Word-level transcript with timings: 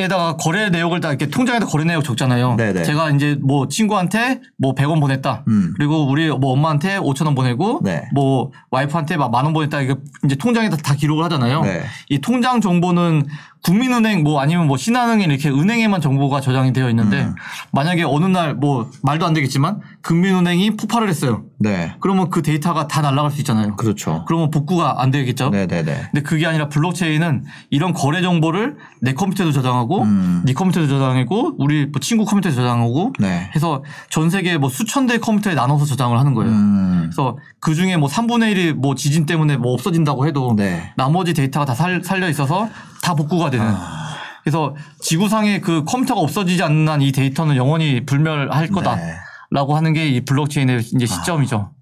에다가 0.00 0.36
거래 0.36 0.70
내역을 0.70 1.00
다 1.00 1.08
이렇게 1.08 1.26
통장에다 1.26 1.66
거래 1.66 1.82
내역 1.84 2.04
적잖아요. 2.04 2.54
네네. 2.54 2.84
제가 2.84 3.10
이제 3.10 3.36
뭐 3.42 3.66
친구한테 3.66 4.40
뭐 4.56 4.74
100원 4.74 5.00
보냈다. 5.00 5.42
음. 5.48 5.74
그리고 5.76 6.06
우리 6.08 6.28
뭐 6.30 6.52
엄마한테 6.52 6.98
5천 6.98 7.24
원 7.26 7.34
보내고 7.34 7.80
네. 7.82 8.04
뭐 8.14 8.52
와이프한테 8.70 9.16
막 9.16 9.30
만 9.32 9.44
원 9.44 9.52
보냈다. 9.54 9.80
이거 9.82 9.96
이제 10.24 10.36
통장에다 10.36 10.76
다 10.76 10.94
기록을 10.94 11.24
하잖아요. 11.24 11.62
네. 11.62 11.82
이 12.10 12.20
통장 12.20 12.60
정보는 12.60 13.26
국민은행 13.64 14.22
뭐 14.22 14.40
아니면 14.40 14.68
뭐 14.68 14.76
신한은행 14.76 15.30
이렇게 15.30 15.48
은행에만 15.50 16.00
정보가 16.00 16.40
저장이 16.40 16.72
되어 16.72 16.88
있는데 16.90 17.22
음. 17.22 17.34
만약에 17.72 18.04
어느 18.04 18.24
날 18.26 18.54
뭐 18.54 18.88
말도 19.02 19.26
안 19.26 19.34
되겠지만 19.34 19.80
국민은행이 20.04 20.76
폭발을 20.76 21.08
했어요. 21.08 21.44
네. 21.60 21.94
그러면 22.00 22.30
그 22.30 22.42
데이터가 22.42 22.86
다 22.86 23.00
날아갈 23.00 23.30
수 23.32 23.38
있잖아요. 23.40 23.74
그렇죠. 23.76 24.24
그러면 24.28 24.50
복구가 24.50 25.02
안 25.02 25.10
되겠죠. 25.10 25.50
네네네. 25.50 26.08
근데 26.12 26.22
그게 26.22 26.46
아니라 26.46 26.68
블록체인은 26.68 27.44
이런 27.70 27.92
거래 27.92 28.22
정보를 28.22 28.76
내 29.00 29.12
컴퓨터에도 29.12 29.50
저장하고 29.52 30.02
음. 30.02 30.42
네 30.44 30.52
컴퓨터에도 30.52 30.88
저장하고 30.88 31.56
우리 31.58 31.86
뭐 31.86 32.00
친구 32.00 32.24
컴퓨터에 32.24 32.52
저장하고 32.52 33.12
네. 33.18 33.50
해서 33.56 33.82
전 34.10 34.30
세계 34.30 34.56
뭐 34.56 34.70
수천 34.70 35.06
대의 35.06 35.20
컴퓨터에 35.20 35.54
나눠서 35.54 35.84
저장을 35.84 36.18
하는 36.18 36.34
거예요. 36.34 36.50
음. 36.52 37.00
그래서 37.10 37.36
그 37.60 37.74
중에 37.74 37.96
뭐 37.96 38.08
3분의 38.08 38.54
1이 38.54 38.72
뭐 38.74 38.94
지진 38.94 39.26
때문에 39.26 39.56
뭐 39.56 39.72
없어진다고 39.72 40.26
해도 40.26 40.54
네. 40.56 40.92
나머지 40.96 41.34
데이터가 41.34 41.66
다 41.66 41.74
살, 41.74 42.02
살려 42.04 42.28
있어서 42.28 42.68
다 43.02 43.14
복구가 43.14 43.50
되는. 43.50 43.66
아. 43.66 44.08
그래서 44.44 44.74
지구상에 45.00 45.60
그 45.60 45.84
컴퓨터가 45.84 46.20
없어지지 46.20 46.62
않는 46.62 46.88
한 46.88 47.02
이 47.02 47.12
데이터는 47.12 47.56
영원히 47.56 48.04
불멸할 48.06 48.68
거다. 48.68 48.96
네. 48.96 49.14
라고 49.50 49.76
하는 49.76 49.92
게 49.92 50.08
이 50.08 50.20
블록체인의 50.24 50.80
이제 50.94 51.06
시점이죠. 51.06 51.72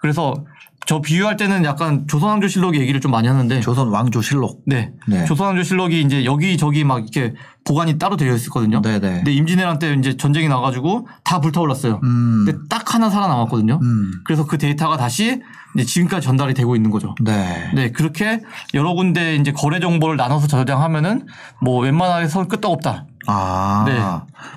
그래서 0.00 0.44
저 0.86 1.00
비유할 1.00 1.36
때는 1.36 1.64
약간 1.64 2.06
조선왕조실록 2.08 2.74
얘기를 2.76 3.00
좀 3.00 3.10
많이 3.12 3.28
하는데 3.28 3.60
조선 3.60 3.88
왕조실록. 3.88 4.62
네. 4.66 4.92
네. 5.06 5.24
조선왕조실록이 5.26 6.00
이제 6.00 6.24
여기저기 6.24 6.84
막 6.84 7.00
이렇게 7.00 7.34
보관이 7.64 7.98
따로 7.98 8.16
되어 8.16 8.34
있었거든요. 8.34 8.80
네네. 8.80 8.98
근데 8.98 9.32
임진왜란 9.32 9.78
때 9.78 9.94
이제 9.94 10.16
전쟁이 10.16 10.48
나가지고 10.48 11.06
다 11.22 11.40
불타올랐어요. 11.40 12.00
음. 12.02 12.44
근데 12.46 12.58
딱 12.68 12.94
하나 12.94 13.10
살아남았거든요. 13.10 13.78
음. 13.80 14.10
그래서 14.24 14.46
그 14.46 14.56
데이터가 14.56 14.96
다시 14.96 15.42
이제 15.76 15.84
지금까지 15.84 16.26
전달이 16.26 16.54
되고 16.54 16.74
있는 16.74 16.90
거죠. 16.90 17.14
네. 17.22 17.70
네, 17.74 17.92
그렇게 17.92 18.40
여러 18.74 18.94
군데 18.94 19.36
이제 19.36 19.52
거래 19.52 19.78
정보를 19.80 20.16
나눠서 20.16 20.46
저장하면은 20.46 21.26
뭐 21.60 21.80
웬만해선 21.82 22.48
끄떡없다. 22.48 23.04
아. 23.26 23.84
네. 23.86 24.00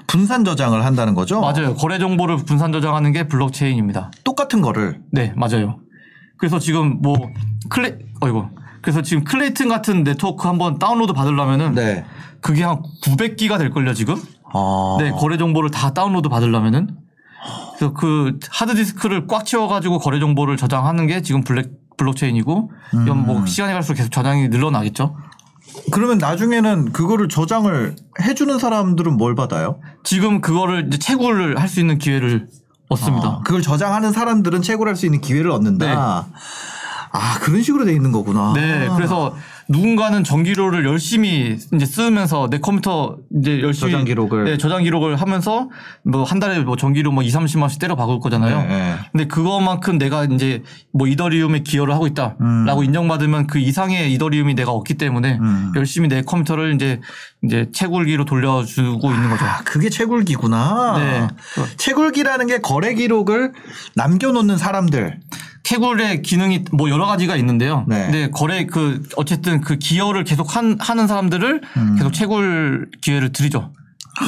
분산 0.07 0.45
저장을 0.45 0.85
한다는 0.85 1.15
거죠? 1.15 1.41
맞아요. 1.41 1.75
거래 1.75 1.99
정보를 1.99 2.37
분산 2.37 2.71
저장하는 2.71 3.11
게 3.11 3.27
블록체인입니다. 3.27 4.11
똑같은 4.23 4.61
거를. 4.61 5.01
네, 5.11 5.33
맞아요. 5.35 5.79
그래서 6.37 6.59
지금 6.59 7.01
뭐 7.01 7.15
클레 7.69 7.97
어이고. 8.21 8.49
그래서 8.81 9.01
지금 9.01 9.23
클레이튼 9.23 9.69
같은 9.69 10.03
네트워크 10.03 10.47
한번 10.47 10.77
다운로드 10.77 11.13
받으려면은 11.13 11.73
네. 11.73 12.05
그게 12.41 12.63
한 12.63 12.81
900기가 13.03 13.57
될 13.57 13.69
걸요, 13.69 13.93
지금. 13.93 14.15
아. 14.53 14.97
네, 14.99 15.11
거래 15.11 15.37
정보를 15.37 15.71
다 15.71 15.93
다운로드 15.93 16.29
받으려면은 16.29 16.97
그래서 17.77 17.93
그 17.93 18.39
하드 18.49 18.75
디스크를 18.75 19.27
꽉 19.27 19.45
채워 19.45 19.67
가지고 19.67 19.99
거래 19.99 20.19
정보를 20.19 20.57
저장하는 20.57 21.07
게 21.07 21.21
지금 21.21 21.43
블록 21.43 21.71
블록체인이고 21.97 22.71
이건 23.03 23.25
뭐 23.25 23.45
시간이 23.45 23.73
갈수록 23.73 23.95
계속 23.95 24.11
저장이 24.11 24.47
늘어나겠죠. 24.49 25.15
그러면 25.91 26.17
나중에는 26.17 26.91
그거를 26.93 27.29
저장을 27.29 27.95
해주는 28.21 28.59
사람들은 28.59 29.17
뭘 29.17 29.35
받아요? 29.35 29.79
지금 30.03 30.41
그거를 30.41 30.87
이제 30.87 30.97
채굴을 30.99 31.59
할 31.59 31.67
수 31.67 31.79
있는 31.79 31.97
기회를 31.97 32.47
얻습니다. 32.89 33.27
아, 33.27 33.41
그걸 33.43 33.61
저장하는 33.61 34.11
사람들은 34.11 34.61
채굴할 34.61 34.95
수 34.95 35.05
있는 35.05 35.19
기회를 35.21 35.49
얻는다. 35.51 35.85
네. 35.85 35.93
아 37.15 37.39
그런 37.41 37.61
식으로 37.63 37.85
돼 37.85 37.93
있는 37.93 38.11
거구나. 38.11 38.53
네, 38.53 38.89
그래서 38.95 39.35
누군가는 39.69 40.23
전기료를 40.23 40.85
열심히 40.85 41.57
이제 41.73 41.85
쓰면서 41.85 42.49
내 42.49 42.59
컴퓨터 42.59 43.17
이제 43.39 43.61
열심히 43.61 43.91
저장 43.91 44.05
기록을. 44.05 44.43
네, 44.43 44.57
저장 44.57 44.83
기록을 44.83 45.15
하면서 45.15 45.69
뭐 46.03 46.23
한 46.33 46.39
달에 46.39 46.59
뭐 46.59 46.75
전기료 46.75 47.11
뭐 47.11 47.23
2, 47.23 47.29
30만 47.29 47.61
원씩 47.61 47.79
때려 47.79 47.95
박을 47.95 48.19
거잖아요. 48.19 48.61
네, 48.63 48.67
네. 48.67 48.95
근데 49.11 49.27
그것만큼 49.27 49.97
내가 49.97 50.25
이제 50.25 50.63
뭐 50.91 51.07
이더리움에 51.07 51.59
기여를 51.59 51.93
하고 51.93 52.07
있다라고 52.07 52.39
음. 52.41 52.83
인정받으면 52.83 53.47
그 53.47 53.59
이상의 53.59 54.11
이더리움이 54.13 54.55
내가 54.55 54.71
없기 54.71 54.95
때문에 54.95 55.37
음. 55.39 55.71
열심히 55.75 56.07
내 56.07 56.23
컴퓨터를 56.23 56.73
이제 56.73 56.99
이제 57.43 57.69
채굴기로 57.71 58.25
돌려주고 58.25 59.11
있는 59.11 59.29
거죠. 59.29 59.45
아, 59.45 59.61
그게 59.63 59.89
채굴기구나. 59.89 60.97
네. 60.97 61.27
채굴기라는 61.77 62.47
게 62.47 62.59
거래 62.59 62.93
기록을 62.93 63.51
남겨놓는 63.95 64.57
사람들. 64.57 65.19
채굴의 65.63 66.21
기능이 66.21 66.65
뭐 66.71 66.89
여러 66.89 67.05
가지가 67.05 67.35
있는데요. 67.37 67.85
네. 67.87 68.03
근데 68.03 68.29
거래 68.29 68.65
그 68.65 69.01
어쨌든 69.15 69.61
그 69.61 69.77
기여를 69.77 70.25
계속 70.25 70.55
한, 70.55 70.77
하는 70.79 71.07
사람들을 71.07 71.61
음. 71.77 71.95
계속 71.95 72.11
채굴 72.13 72.89
기회를 73.01 73.31
드리죠. 73.31 73.71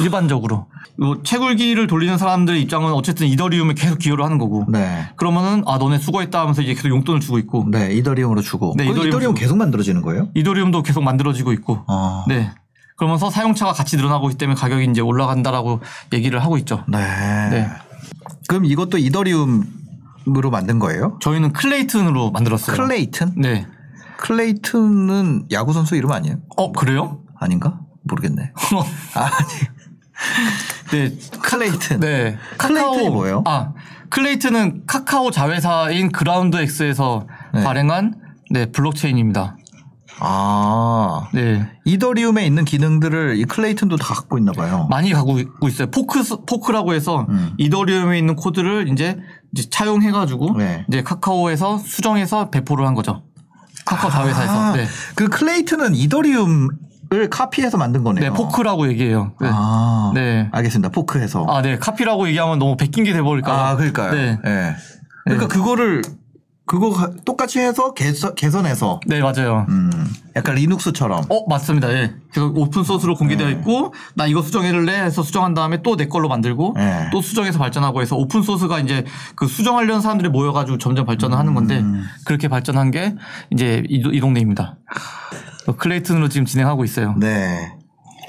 일반적으로. 0.02 0.66
요 1.02 1.22
채굴기를 1.22 1.86
돌리는 1.86 2.16
사람들의 2.16 2.60
입장은 2.62 2.92
어쨌든 2.92 3.26
이더리움에 3.26 3.74
계속 3.74 3.98
기여를 3.98 4.24
하는 4.24 4.38
거고. 4.38 4.64
네. 4.68 5.08
그러면은 5.16 5.62
아 5.66 5.76
너네 5.76 5.98
수고했다 5.98 6.40
하면서 6.40 6.62
이제 6.62 6.72
계속 6.72 6.88
용돈을 6.88 7.20
주고 7.20 7.38
있고 7.38 7.66
네, 7.70 7.92
이더리움으로 7.94 8.40
주고. 8.40 8.74
네, 8.76 8.84
그 8.84 8.92
이더리움 8.92 9.08
이더리움. 9.08 9.34
계속 9.34 9.58
만들어지는 9.58 10.00
거예요? 10.00 10.28
이더리움도 10.34 10.82
계속 10.82 11.04
만들어지고 11.04 11.52
있고. 11.52 11.84
어. 11.86 12.24
네. 12.28 12.50
그러면서 12.96 13.28
사용차가 13.28 13.74
같이 13.74 13.98
늘어나고 13.98 14.30
있기 14.30 14.38
때문에 14.38 14.58
가격이 14.58 14.86
이제 14.90 15.02
올라간다라고 15.02 15.80
얘기를 16.14 16.42
하고 16.42 16.56
있죠. 16.56 16.82
네. 16.88 16.98
네. 17.50 17.68
그럼 18.48 18.64
이것도 18.64 18.96
이더리움 18.96 19.64
으로 20.28 20.50
만든 20.50 20.78
거예요? 20.78 21.18
저희는 21.20 21.52
클레이튼으로 21.52 22.32
만들었어요. 22.32 22.76
클레이튼? 22.76 23.34
네. 23.36 23.66
클레이튼은 24.18 25.46
야구 25.52 25.72
선수 25.72 25.94
이름 25.94 26.10
아니에요? 26.12 26.38
어 26.56 26.72
그래요? 26.72 27.20
아닌가? 27.38 27.80
모르겠네. 28.02 28.52
아니. 29.14 31.10
네. 31.10 31.16
클레이튼. 31.42 32.00
네. 32.00 32.36
클레이튼이 32.58 33.10
뭐예요? 33.10 33.42
아, 33.46 33.72
클레이튼은 34.10 34.84
카카오 34.86 35.30
자회사인 35.30 36.10
그라운드엑스에서 36.10 37.26
네. 37.54 37.62
발행한 37.62 38.14
네, 38.50 38.66
블록체인입니다. 38.66 39.56
아. 40.18 41.28
네. 41.34 41.68
이더리움에 41.84 42.46
있는 42.46 42.64
기능들을 42.64 43.36
이 43.38 43.44
클레이튼도 43.44 43.96
다 43.96 44.14
갖고 44.14 44.38
있나 44.38 44.52
봐요. 44.52 44.86
많이 44.88 45.12
갖고 45.12 45.38
있어요. 45.68 45.90
fork, 45.90 46.22
fork라고 46.46 46.94
해서 46.94 47.26
음. 47.28 47.52
이더리움에 47.58 48.18
있는 48.18 48.34
코드를 48.34 48.88
이제, 48.88 49.18
이제 49.56 49.68
차용해가지고 49.70 50.58
네. 50.58 50.84
이제 50.88 51.02
카카오에서 51.02 51.78
수정해서 51.78 52.50
배포를 52.50 52.86
한 52.86 52.94
거죠. 52.94 53.22
카카오 53.86 54.10
자회사에서. 54.10 54.52
아, 54.52 54.72
네. 54.72 54.86
그 55.14 55.28
클레이튼은 55.28 55.94
이더리움 55.94 56.68
을 57.12 57.30
카피해서 57.30 57.78
만든 57.78 58.02
거네요. 58.02 58.24
네, 58.24 58.36
fork라고 58.36 58.88
얘기해요. 58.88 59.30
네. 59.40 59.48
아, 59.48 60.10
네. 60.12 60.48
알겠습니다. 60.50 60.88
fork해서. 60.88 61.46
아, 61.48 61.62
네. 61.62 61.78
카피라고 61.78 62.26
얘기하면 62.26 62.58
너무 62.58 62.76
베낀 62.76 63.04
게 63.04 63.12
돼버릴까. 63.12 63.68
아, 63.68 63.76
그러니까요. 63.76 64.12
네. 64.12 64.38
네. 64.42 64.74
그러니까 65.24 65.46
그거를 65.46 66.02
그거 66.66 66.90
가- 66.90 67.10
똑같이 67.24 67.60
해서 67.60 67.94
개선, 67.94 68.34
개선해서 68.34 68.98
네, 69.06 69.20
맞아요. 69.20 69.66
음, 69.68 69.88
약간 70.34 70.56
리눅스처럼. 70.56 71.24
어, 71.30 71.48
맞습니다. 71.48 71.92
예. 71.92 72.12
그래서 72.32 72.52
오픈 72.56 72.82
소스로 72.82 73.14
공개되어 73.14 73.46
네. 73.46 73.52
있고, 73.52 73.94
나 74.16 74.26
이거 74.26 74.42
수정해줄래? 74.42 74.92
해서 75.00 75.22
수정한 75.22 75.54
다음에 75.54 75.80
또 75.82 75.94
내 75.96 76.08
걸로 76.08 76.28
만들고, 76.28 76.74
네. 76.76 77.08
또 77.12 77.22
수정해서 77.22 77.60
발전하고 77.60 78.02
해서 78.02 78.16
오픈 78.16 78.42
소스가 78.42 78.80
이제 78.80 79.04
그 79.36 79.46
수정하려는 79.46 80.00
사람들이 80.02 80.28
모여가지고 80.28 80.78
점점 80.78 81.06
발전을 81.06 81.38
하는 81.38 81.54
건데, 81.54 81.78
음. 81.78 82.04
그렇게 82.24 82.48
발전한 82.48 82.90
게 82.90 83.14
이제 83.50 83.84
이, 83.88 84.02
이 84.12 84.18
동네입니다. 84.20 84.76
클레이튼으로 85.78 86.28
지금 86.28 86.46
진행하고 86.46 86.84
있어요. 86.84 87.14
네. 87.16 87.72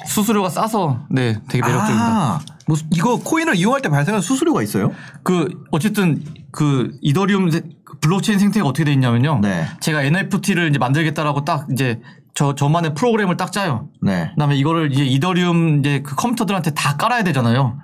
수수료가 0.06 0.50
싸서, 0.50 1.06
네, 1.10 1.40
되게 1.50 1.62
매력적입니다. 1.66 2.06
아, 2.08 2.40
뭐 2.68 2.78
이거 2.92 3.18
코인을 3.18 3.56
이용할 3.56 3.82
때 3.82 3.90
발생하는 3.90 4.22
수수료가 4.22 4.62
있어요? 4.62 4.92
그, 5.24 5.50
어쨌든 5.72 6.24
그 6.52 6.92
이더리움 7.02 7.50
세- 7.52 7.62
그 7.62 7.77
블록체인 8.02 8.40
생태가 8.40 8.68
어떻게 8.68 8.84
돼 8.84 8.94
있냐면요. 8.94 9.40
네. 9.42 9.66
제가 9.80 10.04
NFT를 10.04 10.70
이제 10.70 10.80
만들겠다라고 10.80 11.46
딱 11.46 11.68
이제 11.72 12.00
저, 12.34 12.54
저만의 12.54 12.94
프로그램을 12.94 13.38
딱 13.38 13.52
짜요. 13.52 13.90
네. 14.02 14.30
그다음에 14.36 14.56
이거를 14.58 14.92
이제 14.92 15.04
이더리움 15.06 15.80
이제 15.80 16.02
그 16.04 16.16
컴퓨터들한테 16.16 16.72
다 16.72 16.96
깔아야 16.98 17.24
되잖아요. 17.24 17.80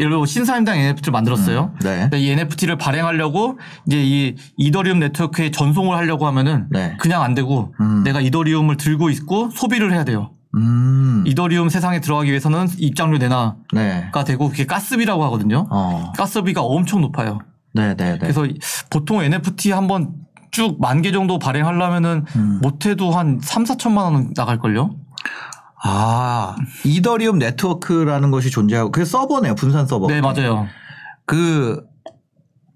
예를 0.00 0.12
들어 0.12 0.24
신사임당 0.24 0.78
NFT를 0.78 1.12
만들었어요. 1.12 1.72
음, 1.74 1.78
네. 1.80 2.00
근데 2.02 2.20
이 2.20 2.30
NFT를 2.30 2.78
발행하려고 2.78 3.58
이제 3.86 4.02
이 4.02 4.36
이더리움 4.56 5.00
네트워크에 5.00 5.50
전송을 5.50 5.96
하려고 5.96 6.26
하면은 6.28 6.68
네. 6.70 6.96
그냥 7.00 7.22
안 7.22 7.34
되고 7.34 7.74
음. 7.80 8.02
내가 8.04 8.20
이더리움을 8.20 8.76
들고 8.76 9.10
있고 9.10 9.50
소비를 9.50 9.92
해야 9.92 10.04
돼요. 10.04 10.30
음. 10.56 11.24
이더리움 11.26 11.68
세상에 11.68 12.00
들어가기 12.00 12.30
위해서는 12.30 12.68
입장료 12.78 13.18
내놔가 13.18 13.56
네. 13.74 14.10
되고 14.24 14.48
그게 14.48 14.64
가스비라고 14.64 15.24
하거든요. 15.24 15.66
어. 15.70 16.12
가스비가 16.16 16.62
엄청 16.62 17.00
높아요. 17.00 17.40
네네네. 17.72 18.18
그래서 18.18 18.46
이- 18.46 18.58
보통 18.90 19.22
NFT 19.22 19.72
한번 19.72 20.12
쭉 20.50 20.80
만 20.80 21.02
개 21.02 21.12
정도 21.12 21.38
발행하려면은 21.38 22.24
음. 22.36 22.58
못해도 22.62 23.10
한 23.12 23.38
3, 23.42 23.64
4천만 23.64 23.98
원 23.98 24.32
나갈걸요? 24.34 24.96
아, 25.84 26.56
이더리움 26.84 27.38
네트워크라는 27.38 28.30
것이 28.30 28.50
존재하고 28.50 28.90
그게 28.90 29.04
서버네요. 29.04 29.54
분산 29.54 29.86
서버. 29.86 30.06
네, 30.08 30.20
맞아요. 30.20 30.66
그 31.26 31.82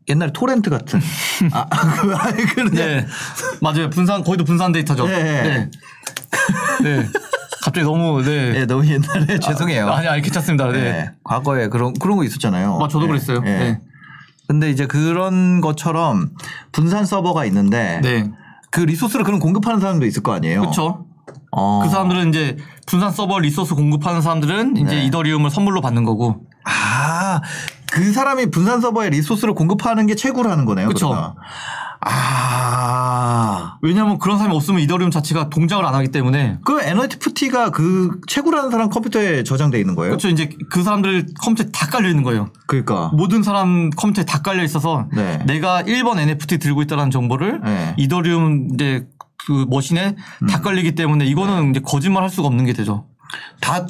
옛날에 0.09 0.33
토렌트 0.33 0.69
같은. 0.71 1.01
아, 1.53 1.67
그 2.01 2.15
아니 2.15 2.43
그냥 2.45 2.71
네. 2.75 3.07
맞아요. 3.61 3.89
분산, 3.91 4.23
거기도 4.23 4.45
분산 4.45 4.71
데이터죠. 4.73 5.07
네. 5.07 5.23
네. 5.23 5.71
네. 6.83 7.09
갑자기 7.63 7.85
너무, 7.85 8.23
네. 8.23 8.55
예, 8.57 8.67
너무 8.67 8.85
옛날에 8.87 9.39
죄송해요. 9.39 9.89
아 9.89 10.01
니, 10.01 10.09
아니, 10.09 10.23
괜찮습니다. 10.23 10.67
네. 10.71 10.81
네. 10.83 11.11
과거에 11.25 11.69
그런 11.69 11.95
그런 11.95 12.17
거 12.17 12.25
있었잖아요. 12.25 12.79
아, 12.83 12.89
저도 12.89 13.05
예, 13.05 13.09
그랬어요. 13.09 13.39
예. 13.47 13.51
네. 13.51 13.81
근데 14.49 14.71
이제 14.71 14.87
그런 14.87 15.61
것처럼 15.61 16.31
분산 16.73 17.05
서버가 17.07 17.45
있는데 17.47 18.01
네. 18.03 18.31
그 18.71 18.81
리소스를 18.81 19.25
그런 19.25 19.39
공급하는 19.41 19.81
사람도 19.81 20.07
있을 20.07 20.23
거 20.23 20.33
아니에요. 20.33 20.61
그렇죠. 20.61 21.07
어. 21.51 21.81
그 21.83 21.89
사람들은 21.91 22.31
이제 22.31 22.57
분산 22.87 23.11
서버 23.11 23.39
리소스 23.39 23.75
공급하는 23.75 24.23
사람들은 24.23 24.77
이제 24.77 24.97
네. 24.97 25.05
이더리움을 25.07 25.51
선물로 25.51 25.81
받는 25.81 26.05
거고. 26.05 26.47
아, 26.65 27.41
그 27.91 28.13
사람이 28.13 28.51
분산 28.51 28.81
서버에 28.81 29.11
리소스를 29.11 29.55
공급하는 29.55 30.07
게 30.07 30.15
채굴하는 30.15 30.65
거네요. 30.65 30.89
그러면. 30.89 31.35
아. 32.05 33.79
왜냐하면 33.83 34.19
그런 34.19 34.39
사람이 34.39 34.55
없으면 34.55 34.81
이더리움 34.81 35.11
자체가 35.11 35.51
동작을 35.51 35.85
안 35.85 35.95
하기 35.95 36.09
때문에. 36.09 36.59
그 36.65 36.81
NFT가 36.81 37.71
그 37.71 38.21
채굴하는 38.27 38.71
사람 38.71 38.89
컴퓨터에 38.91 39.45
저장돼 39.45 39.79
있는 39.79 39.95
거예요? 39.95 40.11
그렇죠. 40.11 40.29
이제 40.29 40.51
그 40.71 40.83
사람들 40.83 41.27
컴퓨터에 41.43 41.71
다 41.73 41.87
깔려 41.87 42.09
있는 42.09 42.23
거예요. 42.23 42.51
그러니까. 42.67 43.11
모든 43.15 43.43
사람 43.43 43.91
컴퓨터에 43.91 44.25
다 44.25 44.43
깔려 44.43 44.63
있어서 44.65 45.09
네. 45.13 45.39
내가 45.47 45.83
1번 45.83 46.19
NFT 46.19 46.59
들고 46.59 46.83
있다는 46.83 47.11
정보를 47.11 47.61
네. 47.65 47.95
이더리움 47.97 48.69
이제 48.75 49.07
그 49.47 49.67
머신에 49.69 50.15
다 50.49 50.59
음. 50.59 50.63
깔리기 50.63 50.95
때문에 50.95 51.27
이거는 51.27 51.71
이제 51.71 51.81
거짓말 51.81 52.23
할 52.23 52.31
수가 52.31 52.49
없는 52.49 52.65
게 52.65 52.73
되죠. 52.73 53.07
다 53.61 53.87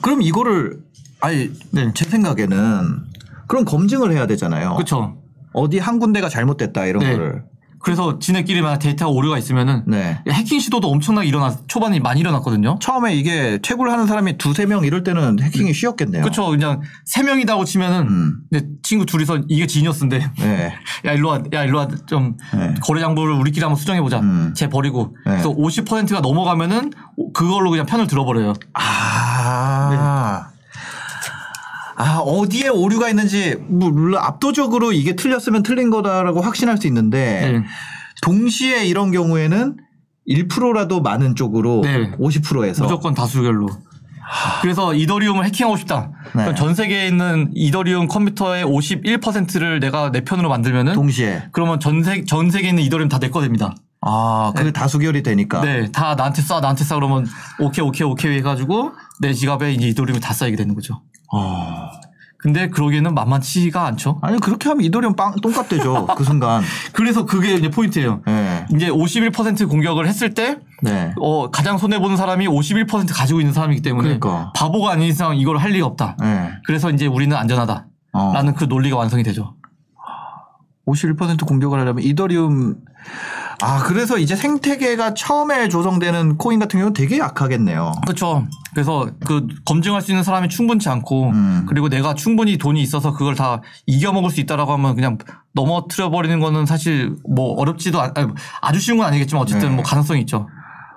그럼 0.00 0.22
이거를 0.22 0.80
아니 1.20 1.50
네. 1.70 1.90
제 1.94 2.04
생각에는 2.04 3.04
그럼 3.46 3.64
검증을 3.64 4.12
해야 4.12 4.26
되잖아요. 4.26 4.74
그렇죠. 4.74 5.21
어디 5.52 5.78
한 5.78 5.98
군데가 5.98 6.28
잘못됐다 6.28 6.86
이런 6.86 7.02
네. 7.04 7.12
거를. 7.12 7.44
그래서 7.82 8.18
지네끼리 8.20 8.62
만약 8.62 8.78
데이터가 8.78 9.10
오류가 9.10 9.36
있으면은 9.38 9.82
네. 9.86 10.18
해킹 10.30 10.60
시도도 10.60 10.88
엄청나게 10.88 11.26
일어나 11.26 11.56
초반에 11.66 11.98
많이 11.98 12.20
일어났거든요. 12.20 12.78
처음에 12.80 13.14
이게 13.14 13.58
채굴 13.60 13.90
하는 13.90 14.06
사람이 14.06 14.38
두세 14.38 14.66
명 14.66 14.84
이럴 14.84 15.02
때는 15.02 15.42
해킹이 15.42 15.74
쉬웠겠네요. 15.74 16.22
그렇죠. 16.22 16.46
그냥 16.48 16.80
세 17.04 17.24
명이다고 17.24 17.64
치면은 17.64 18.06
음. 18.06 18.36
내 18.50 18.62
친구 18.82 19.04
둘이서 19.04 19.42
이게 19.48 19.66
지니어스인데 19.66 20.30
네. 20.38 20.74
야 21.04 21.12
일로 21.12 21.30
와, 21.30 21.42
야 21.52 21.64
일로 21.64 21.78
와, 21.78 21.88
좀 22.06 22.36
네. 22.54 22.74
거래 22.82 23.00
장부를 23.00 23.34
우리끼리 23.34 23.64
한번 23.64 23.76
수정해 23.76 24.00
보자. 24.00 24.20
음. 24.20 24.54
쟤 24.56 24.68
버리고. 24.68 25.16
네. 25.26 25.32
그래서 25.32 25.50
50%가 25.50 26.20
넘어가면은 26.20 26.92
그걸로 27.34 27.70
그냥 27.70 27.86
편을 27.86 28.06
들어버려요. 28.06 28.54
아. 28.74 30.51
아, 31.96 32.18
어디에 32.18 32.68
오류가 32.68 33.08
있는지, 33.08 33.56
뭐 33.68 33.90
물론 33.90 34.20
압도적으로 34.22 34.92
이게 34.92 35.14
틀렸으면 35.16 35.62
틀린 35.62 35.90
거다라고 35.90 36.40
확신할 36.40 36.78
수 36.78 36.86
있는데, 36.86 37.52
네. 37.60 37.64
동시에 38.22 38.86
이런 38.86 39.10
경우에는 39.12 39.76
1%라도 40.28 41.00
많은 41.02 41.34
쪽으로 41.34 41.80
네. 41.82 42.12
50%에서. 42.18 42.82
무조건 42.84 43.14
다수결로. 43.14 43.68
그래서 44.62 44.94
이더리움을 44.94 45.44
해킹하고 45.46 45.76
싶다. 45.76 46.10
네. 46.34 46.54
전 46.54 46.74
세계에 46.74 47.06
있는 47.08 47.50
이더리움 47.54 48.06
컴퓨터의 48.08 48.64
51%를 48.64 49.80
내가 49.80 50.10
내 50.10 50.22
편으로 50.22 50.48
만들면은 50.48 50.94
동시에. 50.94 51.48
그러면 51.52 51.80
전, 51.80 52.02
세, 52.02 52.24
전 52.24 52.50
세계에 52.50 52.70
있는 52.70 52.82
이더리움 52.84 53.08
다 53.08 53.18
내 53.18 53.28
거 53.28 53.40
됩니다. 53.42 53.74
아, 54.00 54.52
그게 54.56 54.72
다수결이 54.72 55.22
되니까. 55.22 55.60
네, 55.60 55.90
다 55.92 56.14
나한테 56.14 56.42
쏴, 56.42 56.60
나한테 56.60 56.82
쏴 56.84 56.94
그러면 56.96 57.26
오케이, 57.60 57.84
오케이, 57.84 58.06
오케이 58.06 58.36
해가지고 58.38 58.92
내 59.20 59.32
지갑에 59.34 59.72
이제 59.74 59.86
이더리움이 59.88 60.20
다 60.20 60.32
쌓이게 60.32 60.56
되는 60.56 60.74
거죠. 60.74 61.02
어. 61.32 61.90
근데 62.38 62.68
그러기에는 62.68 63.14
만만치가 63.14 63.86
않죠. 63.86 64.18
아니, 64.20 64.38
그렇게 64.40 64.68
하면 64.68 64.84
이도리움 64.84 65.14
빵, 65.14 65.32
똥값 65.40 65.68
되죠. 65.68 66.06
그 66.18 66.24
순간. 66.24 66.62
그래서 66.92 67.24
그게 67.24 67.54
이제 67.54 67.70
포인트예요. 67.70 68.20
네. 68.26 68.66
이제 68.74 68.88
51% 68.88 69.68
공격을 69.68 70.08
했을 70.08 70.34
때, 70.34 70.58
네. 70.82 71.14
어, 71.20 71.52
가장 71.52 71.78
손해 71.78 72.00
보는 72.00 72.16
사람이 72.16 72.48
51% 72.48 73.14
가지고 73.14 73.40
있는 73.40 73.52
사람이기 73.52 73.82
때문에 73.82 74.18
그러니까. 74.18 74.52
바보가 74.56 74.90
아닌 74.90 75.06
이상 75.06 75.36
이걸 75.36 75.58
할 75.58 75.70
리가 75.70 75.86
없다. 75.86 76.16
네. 76.20 76.50
그래서 76.66 76.90
이제 76.90 77.06
우리는 77.06 77.36
안전하다. 77.36 77.86
어. 78.14 78.32
라는 78.34 78.54
그 78.54 78.64
논리가 78.64 78.96
완성이 78.96 79.22
되죠. 79.22 79.54
51% 80.86 81.46
공격을 81.46 81.78
하려면 81.78 82.02
이더리움 82.02 82.76
아 83.60 83.82
그래서 83.84 84.18
이제 84.18 84.34
생태계가 84.34 85.14
처음에 85.14 85.68
조성되는 85.68 86.36
코인 86.38 86.58
같은 86.58 86.78
경우는 86.80 86.92
되게 86.92 87.18
약하겠네요. 87.18 87.92
그렇죠. 88.04 88.46
그래서 88.72 89.08
그 89.24 89.46
검증할 89.64 90.02
수 90.02 90.10
있는 90.10 90.24
사람이 90.24 90.48
충분치 90.48 90.88
않고 90.88 91.30
음. 91.30 91.66
그리고 91.68 91.88
내가 91.88 92.14
충분히 92.14 92.58
돈이 92.58 92.80
있어서 92.82 93.12
그걸 93.12 93.34
다 93.34 93.60
이겨 93.86 94.12
먹을 94.12 94.30
수 94.30 94.40
있다라고 94.40 94.72
하면 94.72 94.94
그냥 94.96 95.18
넘어뜨려 95.52 96.10
버리는 96.10 96.40
거는 96.40 96.66
사실 96.66 97.14
뭐 97.28 97.54
어렵지도 97.60 98.00
않, 98.00 98.12
아주 98.60 98.80
쉬운 98.80 98.98
건 98.98 99.06
아니겠지만 99.06 99.42
어쨌든 99.42 99.68
네. 99.70 99.74
뭐 99.76 99.84
가능성이 99.84 100.20
있죠. 100.22 100.48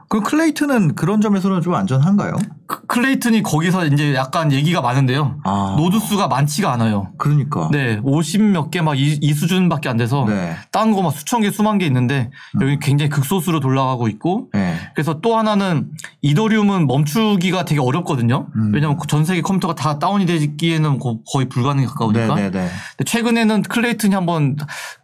그 0.08 0.22
클레이튼은 0.22 0.96
그런 0.96 1.20
점에서는 1.20 1.62
좀 1.62 1.74
안전한가요? 1.74 2.34
크- 2.68 2.86
클레이튼이 2.88 3.44
거기서 3.44 3.86
이제 3.88 4.16
약간 4.16 4.52
얘기가 4.52 4.82
많은데요. 4.82 5.40
아. 5.44 5.76
노드 5.78 6.00
수가 6.00 6.28
많지가 6.28 6.72
않아요. 6.74 7.12
그러니까. 7.18 7.70
네, 7.72 8.00
50몇 8.02 8.72
개 8.72 8.82
막 8.82 8.96
이 8.98 9.34
수준밖에 9.34 9.90
안 9.90 9.98
돼서 9.98 10.26
네. 10.28 10.56
딴거 10.72 11.02
막 11.02 11.12
수천 11.14 11.42
개, 11.42 11.52
수만 11.52 11.78
개 11.78 11.86
있는데 11.86 12.32
여기 12.62 12.80
굉장히 12.80 13.10
극소수로 13.10 13.60
돌아가고 13.60 14.08
있고 14.08 14.50
네. 14.54 14.76
그래서 14.96 15.20
또 15.22 15.38
하나는 15.38 15.90
이더리움은 16.22 16.88
멈추기가 16.88 17.66
되게 17.66 17.80
어렵거든요. 17.82 18.48
음. 18.56 18.72
왜냐하면 18.74 18.98
전 19.08 19.26
세계 19.26 19.42
컴퓨터가 19.42 19.76
다 19.76 20.00
다운이 20.00 20.26
되기에는 20.26 21.00
거- 21.00 21.20
거의 21.32 21.48
불가능에 21.50 21.86
가까우니까. 21.86 22.36
네네네. 22.36 22.52
근데 22.98 23.04
최근에는 23.06 23.62
클레이튼이 23.64 24.16
한번 24.16 24.56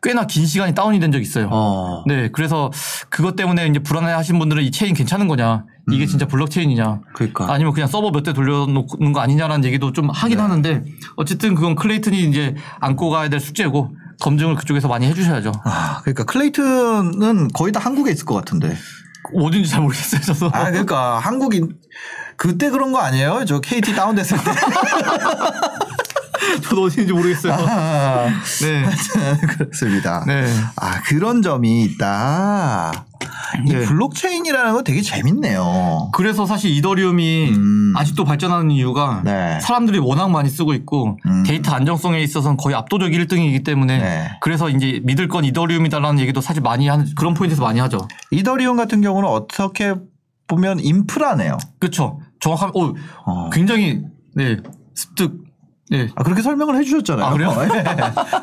꽤나 0.01 0.25
긴 0.25 0.45
시간이 0.45 0.73
다운이 0.73 0.99
된 0.99 1.11
적이 1.11 1.21
있어요. 1.23 1.49
어. 1.51 2.03
네, 2.07 2.29
그래서 2.31 2.71
그것 3.09 3.35
때문에 3.35 3.67
이제 3.67 3.79
불안해 3.79 4.11
하신 4.13 4.39
분들은 4.39 4.63
이 4.63 4.71
체인 4.71 4.93
괜찮은 4.93 5.27
거냐, 5.27 5.65
이게 5.91 6.05
진짜 6.05 6.25
블록체인이냐, 6.27 6.99
그러니까. 7.13 7.51
아니면 7.51 7.73
그냥 7.73 7.87
서버 7.87 8.11
몇 8.11 8.23
대 8.23 8.33
돌려놓는 8.33 9.13
거 9.13 9.19
아니냐라는 9.19 9.65
얘기도 9.65 9.91
좀 9.93 10.09
하긴 10.09 10.37
네. 10.37 10.41
하는데 10.43 10.83
어쨌든 11.15 11.55
그건 11.55 11.75
클레이튼이 11.75 12.19
이제 12.23 12.55
안고 12.79 13.09
가야 13.09 13.29
될 13.29 13.39
숙제고 13.39 13.95
검증을 14.21 14.55
그쪽에서 14.55 14.87
많이 14.87 15.07
해주셔야죠. 15.07 15.51
아, 15.63 15.99
그러니까 16.01 16.23
클레이튼은 16.25 17.47
거의 17.53 17.71
다 17.71 17.79
한국에 17.79 18.11
있을 18.11 18.25
것 18.25 18.35
같은데. 18.35 18.75
어딘지 19.35 19.69
잘 19.69 19.81
모르겠어요, 19.81 20.21
저도. 20.21 20.47
아, 20.53 20.69
그러니까 20.71 21.19
한국인 21.19 21.75
그때 22.37 22.69
그런 22.69 22.91
거 22.91 22.99
아니에요? 22.99 23.45
저 23.45 23.59
KT 23.59 23.95
다운됐을 23.95 24.37
때. 24.43 24.51
저도 26.63 26.83
어딘지 26.83 27.13
모르겠어요. 27.13 27.53
아, 27.53 28.27
네. 28.61 28.85
그렇습니다. 29.47 30.23
네. 30.25 30.45
아, 30.75 31.01
그런 31.01 31.41
점이 31.41 31.83
있다. 31.83 33.05
이 33.65 33.71
네. 33.71 33.85
블록체인이라는 33.85 34.73
거 34.73 34.83
되게 34.83 35.01
재밌네요. 35.01 36.09
그래서 36.13 36.45
사실 36.45 36.71
이더리움이 36.71 37.49
음. 37.49 37.93
아직도 37.95 38.23
발전하는 38.23 38.71
이유가 38.71 39.21
네. 39.23 39.59
사람들이 39.61 39.99
워낙 39.99 40.29
많이 40.29 40.49
쓰고 40.49 40.73
있고 40.73 41.17
음. 41.25 41.43
데이터 41.43 41.73
안정성에 41.73 42.21
있어서는 42.21 42.57
거의 42.57 42.75
압도적 42.75 43.11
1등이기 43.11 43.63
때문에 43.63 43.97
네. 43.99 44.31
그래서 44.41 44.69
이제 44.69 45.01
믿을 45.03 45.27
건 45.27 45.43
이더리움이다라는 45.43 46.19
얘기도 46.19 46.41
사실 46.41 46.61
많이 46.61 46.87
하는 46.87 47.05
그런 47.15 47.33
포인트에서 47.33 47.61
많이 47.61 47.79
하죠. 47.79 48.07
이더리움 48.31 48.77
같은 48.77 49.01
경우는 49.01 49.27
어떻게 49.27 49.95
보면 50.47 50.79
인프라네요. 50.79 51.57
그렇죠. 51.79 52.19
정확한 52.39 52.71
오 52.73 52.95
어. 53.25 53.49
굉장히 53.51 54.01
네 54.35 54.57
습득 54.93 55.40
네. 55.91 56.07
아, 56.15 56.23
그렇게 56.23 56.41
설명을 56.41 56.77
해주셨잖아요. 56.77 57.25
아, 57.25 57.31
그래요? 57.33 57.53
예. 57.63 57.83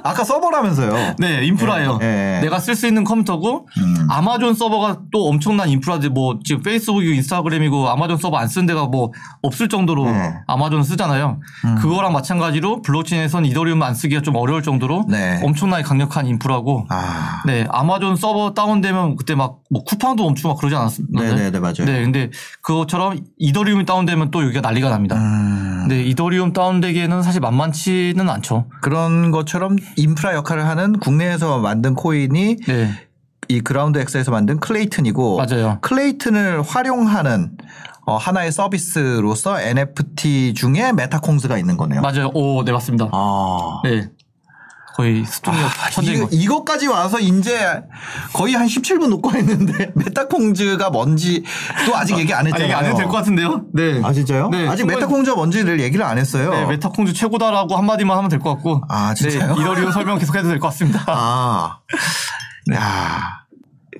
아까 0.05 0.23
서버라면서요. 0.23 1.15
네, 1.19 1.47
인프라예요. 1.47 1.99
예, 2.03 2.37
예. 2.37 2.41
내가 2.43 2.59
쓸 2.59 2.75
수 2.75 2.87
있는 2.87 3.05
컴퓨터고 3.05 3.69
음. 3.79 4.07
아마존 4.11 4.55
서버가 4.55 5.01
또 5.11 5.29
엄청난 5.29 5.71
인프라들 5.71 6.11
뭐 6.11 6.39
지금 6.45 6.63
페이스북이고 6.63 7.15
인스타그램이고 7.15 7.89
아마존 7.89 8.19
서버 8.19 8.37
안 8.37 8.49
쓰는 8.49 8.67
데가 8.67 8.87
뭐 8.87 9.13
없을 9.43 9.69
정도로 9.69 10.05
네. 10.05 10.35
아마존 10.47 10.83
쓰잖아요. 10.83 11.41
음. 11.65 11.75
그거랑 11.77 12.13
마찬가지로 12.13 12.83
블록체인에서는 12.83 13.49
이더리움 13.49 13.83
안 13.83 13.95
쓰기가 13.95 14.21
좀 14.21 14.37
어려울 14.37 14.63
정도로 14.63 15.07
네. 15.09 15.41
엄청나게 15.43 15.83
강력한 15.85 16.27
인프라고 16.27 16.87
아. 16.91 17.43
네, 17.47 17.67
아마존 17.71 18.17
서버 18.17 18.53
다운되면 18.53 19.17
그때 19.17 19.35
막 19.35 19.59
뭐 19.71 19.85
쿠팡도 19.85 20.25
멈추고 20.25 20.49
막 20.49 20.59
그러지 20.59 20.75
않았나요? 20.75 21.35
네네네, 21.35 21.61
맞아요. 21.61 21.85
네, 21.85 22.03
근데 22.03 22.31
그것처럼 22.63 23.19
이더리움이 23.39 23.85
다운되면 23.85 24.31
또 24.31 24.43
여기가 24.45 24.61
난리가 24.63 24.89
납니다. 24.89 25.17
음. 25.17 25.58
네, 25.89 26.03
이더리움 26.03 26.53
다운되기에는 26.53 27.23
사실 27.23 27.41
만만치는 27.41 28.29
않죠. 28.29 28.67
그런 28.83 29.31
것처럼 29.31 29.77
인프라 29.97 30.35
역할을 30.35 30.67
하는 30.67 30.99
국내에서 30.99 31.59
만든 31.59 31.95
코인이 31.95 32.57
네, 32.67 32.91
이 33.49 33.61
그라운드 33.61 33.99
X에서 33.99 34.31
만든 34.31 34.61
클레이튼이고 34.61 35.39
맞아요. 35.39 35.79
클레이튼을 35.81 36.63
활용하는 36.63 37.53
어, 38.05 38.17
하나의 38.17 38.53
서비스로서 38.53 39.61
NFT 39.61 40.55
중에 40.55 40.93
메타콩즈가 40.93 41.59
있는 41.59 41.77
거네요. 41.77 42.01
맞아요. 42.01 42.31
오, 42.35 42.65
네 42.65 42.73
맞습니다. 42.73 43.09
아. 43.13 43.81
네. 43.85 44.11
거의 44.99 45.25
스토리가 45.25 45.63
아, 45.65 45.91
천재인 45.91 46.17
이거, 46.17 46.27
것. 46.27 46.33
이것까지 46.35 46.89
와서 46.89 47.21
이제 47.21 47.83
거의 48.33 48.55
한 48.55 48.67
17분 48.67 49.09
녹화 49.09 49.37
했는데 49.37 49.93
메타콩즈가 49.95 50.91
뭔지 50.91 51.45
또 51.87 51.97
아직 51.97 52.19
얘기 52.19 52.35
안 52.35 52.41
아, 52.41 52.43
했잖아요. 52.49 52.65
얘기 52.65 52.75
안 52.75 52.85
해도 52.85 52.97
될 52.97 53.07
것 53.07 53.13
같은데요? 53.13 53.63
네. 53.73 54.01
아, 54.03 54.13
진짜요? 54.13 54.49
네, 54.49 54.67
아직 54.69 54.87
메타콩즈가 54.87 55.37
뭔지를 55.37 55.79
얘기를 55.81 56.05
안 56.05 56.19
했어요. 56.19 56.51
네, 56.51 56.67
메타콩즈 56.67 57.13
최고다라고 57.13 57.77
한마디만 57.77 58.17
하면 58.17 58.29
될 58.29 58.41
것 58.41 58.55
같고. 58.55 58.83
아, 58.89 59.15
진짜요? 59.15 59.55
네, 59.55 59.63
이더리움 59.63 59.93
설명 59.93 60.19
계속해도 60.19 60.49
될 60.49 60.59
것 60.59 60.67
같습니다. 60.69 61.05
아. 61.07 61.79
야. 62.75 63.39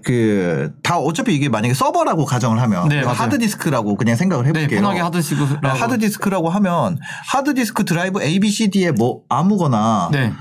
그, 0.05 0.73
다 0.83 0.97
어차피 0.99 1.35
이게 1.35 1.49
만약에 1.49 1.75
서버라고 1.75 2.25
가정을 2.25 2.61
하면 2.63 2.89
네, 2.89 3.03
맞아요. 3.03 3.15
하드 3.17 3.39
디스크라고 3.39 3.95
그냥 3.97 4.17
생각을 4.17 4.45
네, 4.45 4.49
해볼게요. 4.51 4.81
편하게 4.81 5.01
하드시고. 5.01 5.47
네, 5.63 5.69
하드 5.69 5.99
디스크라고 5.99 6.49
하면 6.51 6.99
하드 7.31 7.55
디스크 7.55 7.85
드라이브 7.85 8.21
A, 8.23 8.41
B, 8.41 8.51
C, 8.51 8.69
D에 8.69 8.91
뭐 8.93 9.21
아무거나 9.29 10.09
네. 10.13 10.33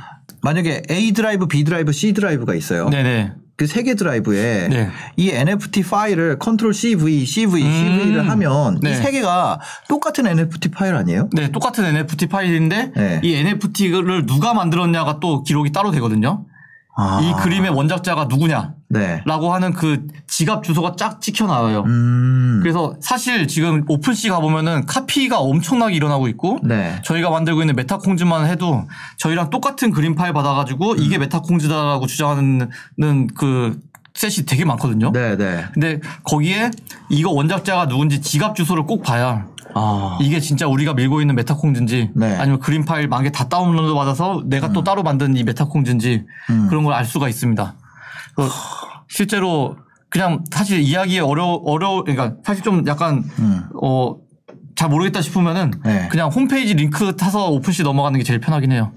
만약에 0.42 0.84
A 0.90 1.12
드라이브, 1.14 1.48
B 1.48 1.64
드라이브, 1.64 1.92
C 1.92 2.14
드라이브가 2.14 2.56
있어요. 2.56 2.90
네네. 2.90 3.34
그 3.58 3.66
세 3.66 3.82
개 3.84 3.96
드라이브에 3.96 4.68
네. 4.70 4.90
이 5.16 5.32
NFT 5.32 5.82
파일을 5.82 6.38
컨트롤 6.38 6.76
CV, 6.76 7.26
CV, 7.26 7.64
음. 7.64 7.72
CV를 7.72 8.30
하면 8.30 8.80
네. 8.84 8.92
이 8.92 8.98
세 8.98 9.10
개가 9.12 9.60
똑같은 9.90 10.28
NFT 10.28 10.70
파일 10.70 10.94
아니에요? 10.94 11.28
네, 11.34 11.52
똑같은 11.52 11.84
NFT 11.84 12.28
파일인데 12.28 12.92
네. 12.96 13.20
이 13.24 13.34
NFT를 13.34 14.28
누가 14.28 14.54
만들었냐가 14.54 15.20
또 15.20 15.42
기록이 15.42 15.72
따로 15.72 15.90
되거든요. 15.90 16.46
아. 16.96 17.20
이 17.24 17.34
그림의 17.42 17.72
원작자가 17.72 18.26
누구냐 18.26 18.76
라고 18.90 19.48
네. 19.48 19.52
하는 19.52 19.74
그 19.74 20.08
지갑 20.28 20.64
주소가 20.64 20.94
쫙 20.98 21.20
찍혀 21.20 21.46
나와요. 21.46 21.84
음. 21.86 22.60
그래서 22.62 22.96
사실 23.02 23.48
지금 23.48 23.84
오픈시 23.88 24.30
가보면은 24.30 24.86
카피가 24.86 25.40
엄청나게 25.40 25.94
일어나고 25.96 26.28
있고 26.30 26.60
네. 26.64 27.02
저희가 27.04 27.30
만들고 27.30 27.62
있는 27.62 27.76
메타콩즈만 27.76 28.48
해도 28.48 28.88
저희랑 29.18 29.50
똑같은 29.50 29.92
그림 29.92 30.16
파일 30.16 30.32
받아가지고 30.32 30.94
음. 30.94 30.98
이게 31.00 31.18
메타콩즈다라고 31.18 32.08
주장하는 32.08 32.70
그 33.36 33.78
셋이 34.14 34.46
되게 34.48 34.64
많거든요. 34.66 35.12
네, 35.12 35.36
네. 35.36 35.66
근데 35.74 36.00
거기에 36.24 36.72
이거 37.10 37.32
원작자가 37.32 37.88
누군지 37.88 38.22
지갑 38.22 38.56
주소를 38.56 38.84
꼭 38.86 39.04
봐야 39.04 39.46
아. 39.76 40.18
이게 40.22 40.40
진짜 40.40 40.66
우리가 40.66 40.94
밀고 40.94 41.20
있는 41.22 41.36
메타콩즈인지 41.36 42.12
네. 42.16 42.36
아니면 42.38 42.60
그림 42.60 42.86
파일 42.86 43.10
만개 43.10 43.32
다 43.32 43.48
다운로드 43.50 43.94
받아서 43.94 44.44
내가 44.46 44.72
또 44.72 44.84
따로 44.84 45.04
만든 45.04 45.36
이 45.36 45.44
메타콩즈인지 45.44 46.24
음. 46.50 46.68
그런 46.70 46.84
걸 46.84 46.94
알 46.94 47.06
수가 47.06 47.28
있습니다. 47.30 47.76
그래서 48.38 48.54
실제로 49.10 49.76
그냥 50.10 50.44
사실 50.52 50.80
이야기에 50.80 51.20
어려 51.20 51.46
어려 51.66 52.04
그러니까 52.04 52.36
사실 52.46 52.64
좀 52.64 52.86
약간 52.88 53.24
음. 53.40 53.64
어 53.82 54.25
잘 54.25 54.90
모르겠다 54.90 55.22
싶으면은 55.22 55.72
네. 55.84 56.08
그냥 56.10 56.30
홈페이지 56.30 56.74
링크 56.74 57.16
타서 57.16 57.50
오픈시 57.50 57.84
넘어가는 57.84 58.18
게 58.18 58.24
제일 58.24 58.40
편하긴 58.40 58.72
해요. 58.72 58.94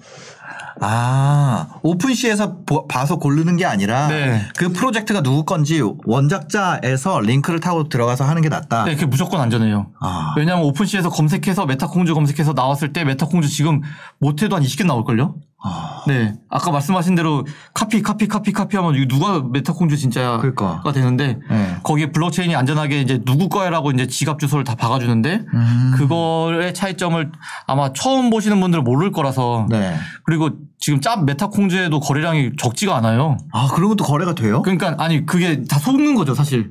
아, 0.83 1.69
오픈시에서 1.83 2.59
보- 2.65 2.87
봐서 2.89 3.17
고르는 3.17 3.57
게 3.57 3.67
아니라 3.67 4.09
네. 4.09 4.41
그 4.57 4.73
프로젝트가 4.73 5.21
누구 5.23 5.45
건지 5.45 5.83
원작자에서 6.07 7.21
링크를 7.21 7.61
타고 7.61 7.89
들어가서 7.91 8.25
하는 8.25 8.41
게 8.41 8.49
낫다. 8.49 8.85
네, 8.85 8.95
그게 8.95 9.05
무조건 9.07 9.41
안전해요. 9.41 9.89
아. 10.01 10.33
왜냐하면 10.39 10.65
오픈시에서 10.67 11.11
검색해서 11.11 11.67
메타콩즈 11.67 12.15
검색해서 12.15 12.55
나왔을 12.55 12.93
때 12.95 13.05
메타콩즈 13.05 13.49
지금 13.49 13.83
못해도 14.21 14.57
한 14.57 14.63
20개 14.63 14.87
나올걸요? 14.87 15.35
아. 15.62 16.02
네. 16.07 16.35
아까 16.49 16.71
말씀하신 16.71 17.14
대로 17.14 17.47
카피, 17.75 18.00
카피, 18.02 18.29
카피, 18.29 18.52
카피 18.52 18.76
하면 18.76 18.95
이거 18.95 19.07
누가 19.07 19.43
메타콩즈 19.43 19.97
진짜가 19.97 20.38
그러니까. 20.38 20.83
되는데 20.93 21.38
네. 21.50 21.76
거기에 21.83 22.12
블록체인이 22.12 22.57
안전하게 22.57 23.00
이제 23.02 23.21
누구 23.25 23.49
거야라고 23.49 23.90
이제 23.90 24.07
지갑 24.07 24.38
주소를 24.38 24.64
다 24.64 24.75
박아주는데 24.75 25.45
음. 25.52 25.93
그거의 25.97 26.73
차이점을 26.73 27.33
아마 27.67 27.93
처음 27.93 28.31
보시는 28.31 28.59
분들은 28.61 28.85
모를 28.85 29.12
거라서 29.12 29.67
네. 29.69 29.95
그리고 30.25 30.50
지금 30.79 31.00
짭 31.02 31.25
메타콩즈에도 31.26 32.00
거래량이 32.00 32.52
적지가 32.59 32.97
않아요. 32.97 33.37
아, 33.52 33.69
그런 33.69 33.90
것도 33.90 34.05
거래가 34.05 34.35
돼요? 34.35 34.62
그러니까 34.62 34.97
아니 34.99 35.26
그게 35.26 35.62
다 35.64 35.79
속는 35.79 36.14
거죠 36.14 36.35
사실. 36.35 36.71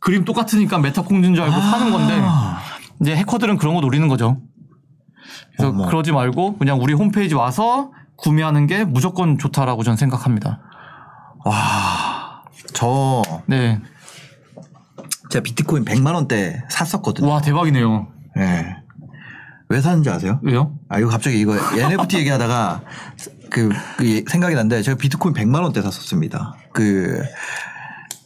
그림 0.00 0.24
똑같으니까 0.24 0.78
메타콩즈인 0.78 1.34
줄 1.34 1.44
알고 1.44 1.56
아. 1.56 1.60
사는 1.60 1.92
건데 1.92 2.20
이제 3.00 3.14
해커들은 3.14 3.58
그런 3.58 3.74
거 3.74 3.80
노리는 3.80 4.08
거죠. 4.08 4.40
그래서 5.52 5.70
어머. 5.70 5.86
그러지 5.86 6.12
말고 6.12 6.58
그냥 6.58 6.80
우리 6.80 6.92
홈페이지 6.92 7.34
와서 7.34 7.92
구매하는 8.22 8.66
게 8.66 8.84
무조건 8.84 9.38
좋다라고 9.38 9.82
저는 9.82 9.96
생각합니다. 9.96 10.60
와. 11.44 12.42
저 12.74 13.22
네. 13.46 13.80
제가 15.30 15.42
비트코인 15.42 15.84
100만 15.84 16.14
원대 16.14 16.62
샀었거든요. 16.68 17.28
와 17.28 17.40
대박이네요. 17.40 18.08
네. 18.36 18.76
왜 19.68 19.80
샀는지 19.80 20.10
아세요? 20.10 20.40
왜요? 20.42 20.76
아, 20.88 20.98
이거 20.98 21.08
갑자기 21.08 21.38
이거 21.38 21.54
NFT 21.56 22.18
얘기하다가 22.18 22.82
그, 23.50 23.70
그 23.96 24.24
생각이 24.28 24.54
났는데 24.54 24.82
제가 24.82 24.96
비트코인 24.98 25.34
100만 25.34 25.62
원대 25.62 25.80
샀었습니다. 25.80 26.54
그 26.72 27.22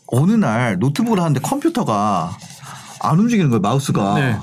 어느 0.06 0.32
날 0.32 0.78
노트북을 0.78 1.20
하는데 1.20 1.38
컴퓨터가 1.40 2.30
안 3.00 3.18
움직이는 3.18 3.50
거예요, 3.50 3.60
마우스가. 3.60 4.14
네. 4.14 4.38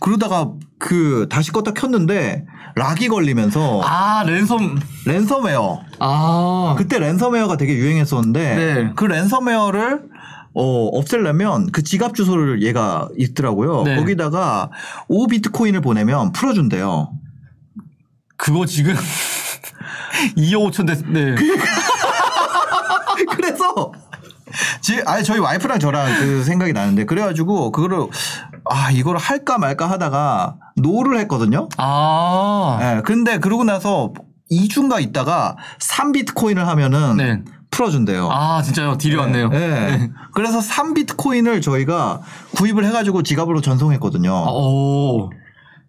그러다가 0.00 0.50
그 0.78 1.26
다시 1.30 1.52
껐다 1.52 1.74
켰는데 1.74 2.44
lock이 2.74 3.08
걸리면서 3.08 3.80
아 3.82 4.24
랜섬. 4.26 4.78
랜섬웨어. 5.06 5.80
아. 5.98 6.74
그때 6.76 6.98
랜섬웨어가 6.98 7.56
되게 7.56 7.74
유행했었는데 7.74 8.56
네. 8.56 8.92
그 8.94 9.04
랜섬웨어를 9.06 10.02
어, 10.54 10.86
없애려면 10.86 11.70
그 11.70 11.82
지갑 11.82 12.14
주소를 12.14 12.62
얘가 12.62 13.08
있더라고요. 13.18 13.82
네. 13.82 13.96
거기다가 13.96 14.70
5 15.08 15.26
비트코인을 15.26 15.80
보내면 15.82 16.32
풀어준대요. 16.32 17.10
그거 18.36 18.64
지금 18.66 18.94
2억 20.36 20.70
5천 20.70 20.86
됐. 20.86 21.04
네. 21.06 21.34
그래서 23.36 23.92
지, 24.80 25.02
아니 25.06 25.24
저희 25.24 25.38
와이프랑 25.38 25.78
저랑 25.78 26.20
그 26.20 26.44
생각이 26.44 26.72
나는데 26.72 27.04
그래가지고 27.04 27.72
그거를 27.72 28.06
아 28.70 28.90
이거를 28.90 29.20
할까 29.20 29.58
말까 29.58 29.90
하다가 29.90 30.56
no를 30.76 31.18
했거든요. 31.20 31.68
아. 31.76 32.78
예. 32.80 33.02
근데 33.02 33.38
그러고 33.38 33.64
나서 33.64 34.12
2주인가 34.50 35.00
있다가 35.02 35.56
3비트코인을 35.80 36.64
하면은 36.64 37.16
네. 37.16 37.42
풀어준대요. 37.70 38.28
아 38.30 38.62
진짜요. 38.62 38.96
딜이 38.96 39.16
왔네요. 39.16 39.50
예. 39.52 39.58
네. 39.58 40.10
그래서 40.34 40.60
3비트코인을 40.60 41.62
저희가 41.62 42.20
구입을 42.56 42.84
해가지고 42.86 43.22
지갑으로 43.22 43.60
전송했거든요. 43.60 44.32
아, 44.34 44.50
오. 44.50 45.30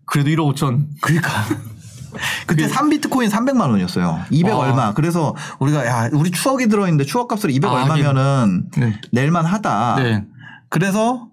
그래도 0.06 0.30
1억 0.30 0.54
5천. 0.56 0.88
그러니까. 1.02 1.30
그때 2.48 2.68
3비트코인 2.68 3.30
300만 3.30 3.70
원이었어요. 3.70 4.22
200 4.32 4.54
와. 4.54 4.60
얼마. 4.60 4.94
그래서 4.94 5.36
우리가 5.60 5.86
야 5.86 6.10
우리 6.14 6.32
추억이 6.32 6.68
들어있는데 6.68 7.04
추억 7.06 7.28
값을 7.28 7.52
200 7.52 7.70
아, 7.70 7.74
얼마면은 7.74 8.70
네. 8.78 9.00
낼만 9.12 9.46
하다. 9.46 9.96
네. 9.98 10.24
그래서 10.70 11.28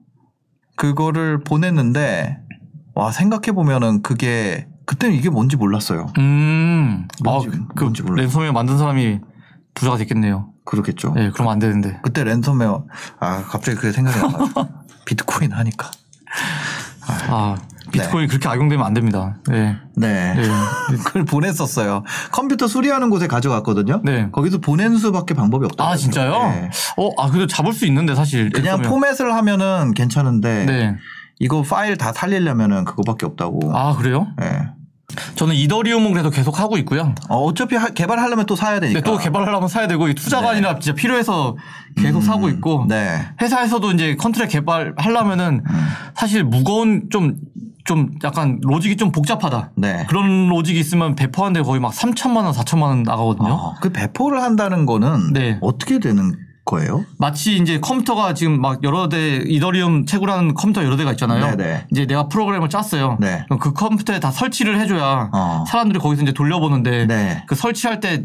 그거를 0.76 1.42
보냈는데 1.42 2.38
와 2.94 3.10
생각해 3.10 3.52
보면은 3.52 4.02
그게 4.02 4.68
그때는 4.86 5.14
이게 5.16 5.30
뭔지 5.30 5.56
몰랐어요. 5.56 6.06
음. 6.18 7.08
뭔지- 7.22 7.48
아, 7.48 7.66
그 7.74 7.84
뭔지 7.84 8.02
몰라요. 8.02 8.22
랜섬웨어 8.24 8.52
만든 8.52 8.78
사람이 8.78 9.20
부자가 9.74 9.96
됐겠네요. 9.96 10.50
그렇겠죠. 10.64 11.12
네, 11.14 11.30
그러면 11.32 11.52
안 11.54 11.58
되는데. 11.58 11.98
그때 12.02 12.24
랜섬웨어 12.24 12.86
아 13.20 13.42
갑자기 13.44 13.76
그게 13.76 13.92
생각이 13.92 14.18
나. 14.18 14.28
비트코인 15.06 15.52
하니까. 15.52 15.90
아, 17.28 17.56
비트코인 17.98 18.28
그렇게 18.28 18.48
악용되면 18.48 18.84
안 18.84 18.94
됩니다. 18.94 19.36
네. 19.48 19.76
네. 19.96 20.34
네. 20.34 20.42
그걸 21.04 21.24
보냈었어요. 21.24 22.02
컴퓨터 22.32 22.66
수리하는 22.66 23.10
곳에 23.10 23.26
가져갔거든요. 23.26 24.00
네. 24.04 24.28
거기서 24.32 24.58
보낸 24.58 24.96
수밖에 24.96 25.34
방법이 25.34 25.64
없다. 25.66 25.84
아, 25.84 25.96
진짜요? 25.96 26.32
어, 26.96 27.10
아, 27.22 27.28
그래도 27.30 27.46
잡을 27.46 27.72
수 27.72 27.86
있는데, 27.86 28.14
사실. 28.14 28.50
그냥. 28.50 28.82
포맷을 28.82 29.34
하면은 29.34 29.92
괜찮은데 29.94 30.64
네. 30.66 30.96
이거 31.38 31.62
파일 31.62 31.96
다 31.96 32.12
살리려면은 32.12 32.84
그거밖에 32.84 33.26
없다고. 33.26 33.76
아, 33.76 33.94
그래요? 33.96 34.26
네. 34.38 34.46
저는 35.36 35.54
이더리움은 35.54 36.10
그래도 36.12 36.30
계속 36.30 36.58
하고 36.58 36.76
있고요. 36.78 37.14
어, 37.28 37.36
어차피 37.44 37.76
하- 37.76 37.90
개발하려면 37.90 38.46
또 38.46 38.56
사야 38.56 38.80
되니까. 38.80 39.00
근데 39.00 39.08
또 39.10 39.16
개발하려면 39.22 39.68
사야 39.68 39.86
되고, 39.86 40.08
이 40.08 40.14
투자가 40.14 40.42
네. 40.42 40.48
아니라 40.52 40.78
진짜 40.80 40.94
필요해서 40.96 41.56
계속 41.96 42.22
사고 42.22 42.48
있고. 42.48 42.86
네. 42.88 43.20
회사에서도 43.40 43.92
이제 43.92 44.16
contract 44.16 44.48
개발하려면은 44.48 45.62
사실 46.16 46.42
무거운 46.42 47.04
좀, 47.10 47.36
좀 47.84 48.10
약간 48.24 48.58
logic이 48.62 48.96
좀 48.96 49.12
복잡하다. 49.12 49.72
네. 49.76 50.06
그런 50.08 50.48
logic이 50.48 50.80
있으면 50.80 51.14
배포하는데 51.14 51.62
거의 51.62 51.80
막 51.80 51.92
3천만 51.92 52.44
원, 52.44 52.52
4천만 52.52 52.82
원 52.82 53.02
나가거든요. 53.02 53.52
어, 53.52 53.74
그 53.80 53.90
배포를 53.90 54.42
한다는 54.42 54.86
거는 54.86 55.32
네. 55.32 55.58
어떻게 55.60 55.98
되는 55.98 56.34
거예요? 56.64 57.04
마치 57.18 57.56
이제 57.56 57.78
컴퓨터가 57.78 58.32
지금 58.32 58.60
막 58.60 58.82
여러 58.84 59.08
대 59.10 59.36
이더리움 59.46 60.06
채굴하는 60.06 60.54
컴퓨터 60.54 60.82
여러 60.82 60.96
대가 60.96 61.10
있잖아요. 61.12 61.56
네네. 61.56 61.86
이제 61.92 62.06
내가 62.06 62.28
프로그램을 62.28 62.70
짰어요. 62.70 63.18
네. 63.20 63.42
그럼 63.46 63.58
그 63.58 63.72
컴퓨터에 63.74 64.18
다 64.18 64.30
설치를 64.30 64.80
해줘야 64.80 65.28
어. 65.32 65.64
사람들이 65.68 65.98
거기서 65.98 66.22
이제 66.22 66.32
돌려보는데 66.32 67.06
네. 67.06 67.44
그 67.46 67.54
설치할 67.54 68.00
때 68.00 68.22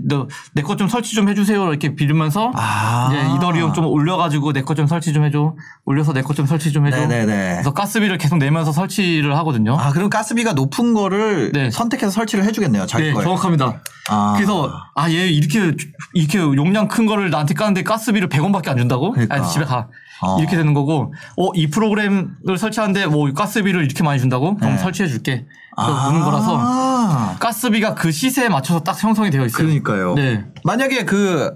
내 0.55 0.61
것 0.63 0.77
좀 0.77 0.87
설치 0.87 1.13
좀 1.15 1.27
해주세요 1.27 1.67
이렇게 1.69 1.95
빌면서 1.95 2.51
아. 2.55 3.09
이제 3.11 3.35
이더리움 3.35 3.73
좀 3.73 3.85
올려가지고 3.85 4.53
내 4.53 4.61
것 4.61 4.75
좀 4.75 4.87
설치 4.87 5.11
좀 5.11 5.25
해줘 5.25 5.55
올려서 5.85 6.13
내 6.13 6.21
것 6.21 6.33
좀 6.35 6.45
설치 6.45 6.71
좀 6.71 6.87
해줘. 6.87 6.95
네네네. 7.07 7.51
그래서 7.55 7.73
가스비를 7.73 8.17
계속 8.17 8.37
내면서 8.37 8.71
설치를 8.71 9.35
하거든요. 9.39 9.75
아, 9.77 9.91
그럼 9.91 10.09
가스비가 10.09 10.53
높은 10.53 10.93
거를 10.93 11.51
네. 11.51 11.69
선택해서 11.71 12.11
설치를 12.11 12.45
해주겠네요. 12.45 12.85
자기 12.85 13.05
네, 13.07 13.13
거에. 13.13 13.23
정확합니다. 13.25 13.81
아. 14.09 14.33
그래서 14.37 14.71
아얘 14.95 15.27
이렇게 15.27 15.75
이렇게 16.13 16.39
용량 16.39 16.87
큰 16.87 17.05
거를 17.05 17.29
나한테 17.29 17.53
까는데 17.53 17.83
가스비를 17.83 18.28
100원밖에 18.29 18.69
안 18.69 18.77
준다고? 18.77 19.11
그러니까. 19.11 19.35
아니 19.35 19.47
집에 19.47 19.65
가. 19.65 19.87
어. 20.21 20.37
이렇게 20.39 20.57
되는 20.57 20.73
거고, 20.73 21.13
어, 21.37 21.49
이 21.55 21.67
프로그램을 21.67 22.57
설치하는데 22.57 23.05
뭐 23.07 23.31
가스비를 23.31 23.85
이렇게 23.85 24.03
많이 24.03 24.19
준다고? 24.19 24.55
그럼 24.57 24.73
네. 24.73 24.77
설치해 24.77 25.07
줄게. 25.07 25.45
아. 25.77 26.09
무는 26.09 26.25
거라서 26.25 27.37
가스비가 27.39 27.95
그 27.95 28.11
시세에 28.11 28.49
맞춰서 28.49 28.81
딱 28.81 29.01
형성이 29.01 29.29
되어 29.31 29.45
있어요. 29.45 29.65
그러니까요. 29.65 30.15
네. 30.15 30.45
만약에 30.65 31.05
그 31.05 31.55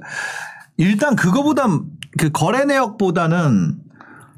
일단 0.78 1.16
그거보다 1.16 1.68
그 2.18 2.32
거래 2.32 2.64
내역보다는 2.64 3.80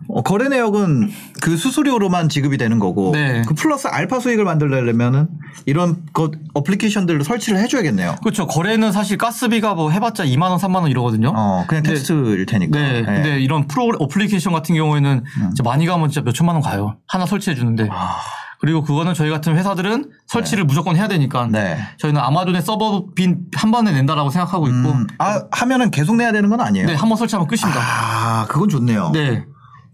어, 0.08 0.22
거래 0.22 0.48
내역은 0.50 1.10
그 1.42 1.58
수수료로만 1.58 2.30
지급이 2.30 2.58
되는 2.58 2.80
거고 2.80 3.12
네. 3.14 3.42
그 3.48 3.54
플러스 3.54 3.88
알파 3.88 4.20
수익을 4.20 4.44
만들려면은 4.44 5.28
이런 5.66 6.04
것 6.14 6.32
어플리케이션들로 6.54 7.24
설치를 7.24 7.60
해줘야겠네요. 7.60 8.16
그렇죠. 8.22 8.48
거래는 8.48 8.92
사실 8.92 9.18
가스비가 9.18 9.74
뭐 9.74 9.90
해봤자 9.92 10.26
2만 10.26 10.44
원, 10.50 10.58
3만 10.60 10.76
원 10.76 10.88
이러거든요. 10.92 11.32
어 11.36 11.66
그냥 11.68 11.84
네. 11.84 11.90
테스트일 11.92 12.46
테니까. 12.46 12.80
네. 12.80 13.04
근데 13.04 13.40
이런 13.40 13.68
프로 13.68 13.92
어플리케이션 14.00 14.54
같은 14.54 14.76
경우에는 14.76 15.24
음. 15.42 15.52
많이 15.64 15.86
가면 15.86 16.10
진짜 16.10 16.24
몇 16.24 16.34
천만 16.34 16.56
원 16.56 16.62
가요. 16.64 16.98
하나 17.08 17.26
설치해 17.26 17.56
주는데. 17.56 17.88
아. 17.92 18.18
그리고 18.62 18.82
그거는 18.84 19.14
저희 19.14 19.30
같은 19.30 19.56
회사들은 19.58 20.12
설치를 20.28 20.64
무조건 20.64 20.96
해야 20.96 21.08
되니까 21.10 21.48
네. 21.52 21.78
저희는 22.00 22.20
아마존의 22.22 22.62
서버비 22.62 23.46
한 23.56 23.70
번에 23.70 23.92
낸다라고 23.92 24.30
생각하고 24.32 24.68
있고 24.68 24.90
음, 24.92 25.08
아 25.20 25.44
하면은 25.52 25.92
계속 25.92 26.16
내야 26.16 26.32
되는 26.32 26.50
건 26.50 26.62
아니에요. 26.62 26.88
네, 26.88 26.94
한 26.96 27.10
번 27.10 27.18
설치하면 27.18 27.48
끝입니다. 27.48 27.80
아 27.82 28.46
그건 28.48 28.70
좋네요. 28.70 29.12
네. 29.14 29.44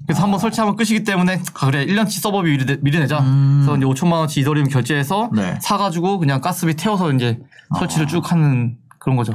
그래서 0.05 0.23
한번 0.23 0.39
설치하면 0.39 0.75
끝이기 0.75 1.03
때문에 1.03 1.41
아, 1.59 1.65
그래 1.67 1.85
1년치 1.85 2.19
서버비 2.21 2.49
미리, 2.51 2.65
내- 2.65 2.77
미리 2.81 2.99
내자. 2.99 3.19
음. 3.19 3.63
그래서 3.65 3.77
이제 3.77 3.85
5천만 3.85 4.13
원치 4.13 4.41
이더리움 4.41 4.67
결제해서 4.67 5.29
네. 5.33 5.57
사가지고 5.61 6.19
그냥 6.19 6.41
가스비 6.41 6.75
태워서 6.75 7.11
이제 7.13 7.39
설치를 7.77 8.07
쭉 8.07 8.31
하는 8.31 8.77
그런 8.99 9.15
거죠. 9.15 9.33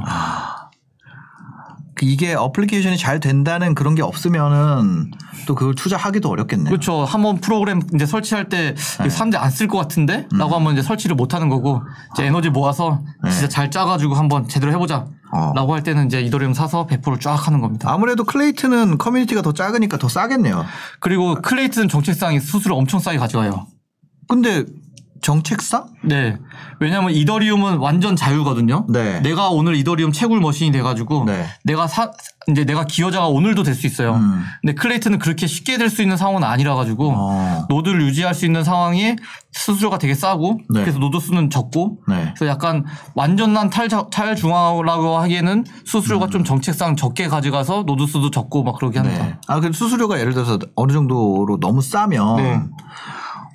그 1.95 2.05
이게 2.05 2.35
어플리케이션이 2.35 2.99
잘 2.99 3.21
된다는 3.21 3.75
그런 3.75 3.95
게 3.95 4.03
없으면은 4.03 5.11
또 5.47 5.55
그걸 5.55 5.75
투자하기도 5.75 6.29
어렵겠네요. 6.29 6.69
그렇죠. 6.69 7.07
한번 7.07 7.41
프로그램 7.41 7.81
이제 7.95 8.05
설치할 8.05 8.51
때 8.51 8.75
네. 9.01 9.09
사람들이 9.09 9.41
안 9.43 9.49
쓸 9.51 9.67
것 9.67 9.79
같은데? 9.79 10.27
음. 10.31 10.39
라고 10.39 10.55
하면 10.57 10.75
이제 10.75 10.83
설치를 10.83 11.17
못 11.17 11.33
하는 11.33 11.49
거고 11.49 11.83
이제 12.13 12.25
에너지 12.27 12.51
모아서 12.51 13.01
네. 13.25 13.31
진짜 13.31 13.49
잘 13.49 13.71
짜가지고 13.71 14.15
한번 14.15 14.47
제대로 14.47 14.73
해보자. 14.73 15.07
어. 15.33 15.53
라고 15.55 15.75
할 15.75 15.83
때는 15.83 16.07
이제 16.07 16.21
이더리움 16.21 16.55
사서 16.55 16.87
배포를 16.87 17.19
쫙 17.19 17.35
하는 17.47 17.61
겁니다. 17.61 17.91
아무래도 17.93 18.25
클레이튼은 18.25 18.99
커뮤니티가 18.99 19.43
더 19.43 19.53
작으니까 19.53 19.99
더 19.99 20.09
싸겠네요. 20.09 20.65
그리고 21.01 21.35
클레이튼은 21.37 21.89
정책상이 21.89 22.41
수수료 22.41 22.77
엄청 22.77 23.01
싸게 23.01 23.19
가져가요. 23.19 23.67
근데 24.29 24.65
정책상? 25.23 25.87
네. 26.05 26.37
왜냐하면 26.81 27.13
이더리움은 27.13 27.79
완전 27.79 28.17
자유거든요. 28.17 28.87
네. 28.89 29.21
내가 29.21 29.51
오늘 29.51 29.75
이더리움 29.77 30.13
채굴 30.13 30.41
머신이 30.41 30.73
돼가지고 30.73 31.25
네. 31.27 31.47
내가 31.65 31.87
사 31.87 32.11
이제 32.49 32.65
내가 32.65 32.85
기여자가 32.85 33.27
오늘도 33.27 33.65
될 33.65 33.75
수 33.75 33.87
있어요. 33.87 34.15
음. 34.15 34.45
근데 34.63 34.75
클레이튼은 34.75 35.19
그렇게 35.19 35.47
쉽게 35.49 35.79
될 35.79 35.91
수 35.91 36.01
있는 36.03 36.17
상황은 36.17 36.45
아니라 36.45 36.75
가지고 36.77 37.13
어. 37.17 37.67
노드를 37.69 38.03
유지할 38.03 38.35
수 38.35 38.47
있는 38.47 38.63
상황이 38.63 39.17
수수료가 39.53 39.99
되게 39.99 40.15
싸고 40.15 40.61
네. 40.71 40.81
그래서 40.83 40.99
노드 40.99 41.19
수는 41.19 41.51
적고 41.51 41.99
네. 42.09 42.33
그래서 42.37 42.47
약간 42.47 42.85
완전한 43.15 43.71
탈, 43.71 43.89
탈중앙화라고 43.89 45.19
하기에는 45.19 45.53
음. 45.59 45.65
수수료가 45.87 46.29
좀 46.29 46.45
정책상 46.45 46.95
적게 46.97 47.27
가져가서 47.29 47.85
노드 47.87 48.07
수도 48.07 48.31
적고 48.31 48.63
막 48.63 48.77
그러게 48.79 48.99
합니다. 49.01 49.25
네. 49.25 49.35
아, 49.49 49.61
그 49.61 49.73
수수료가 49.73 50.21
예를 50.21 50.33
들어서 50.35 50.59
어느 50.77 50.93
정도로 50.93 51.59
너무 51.61 51.83
싸면 51.83 52.37
네. 52.37 52.61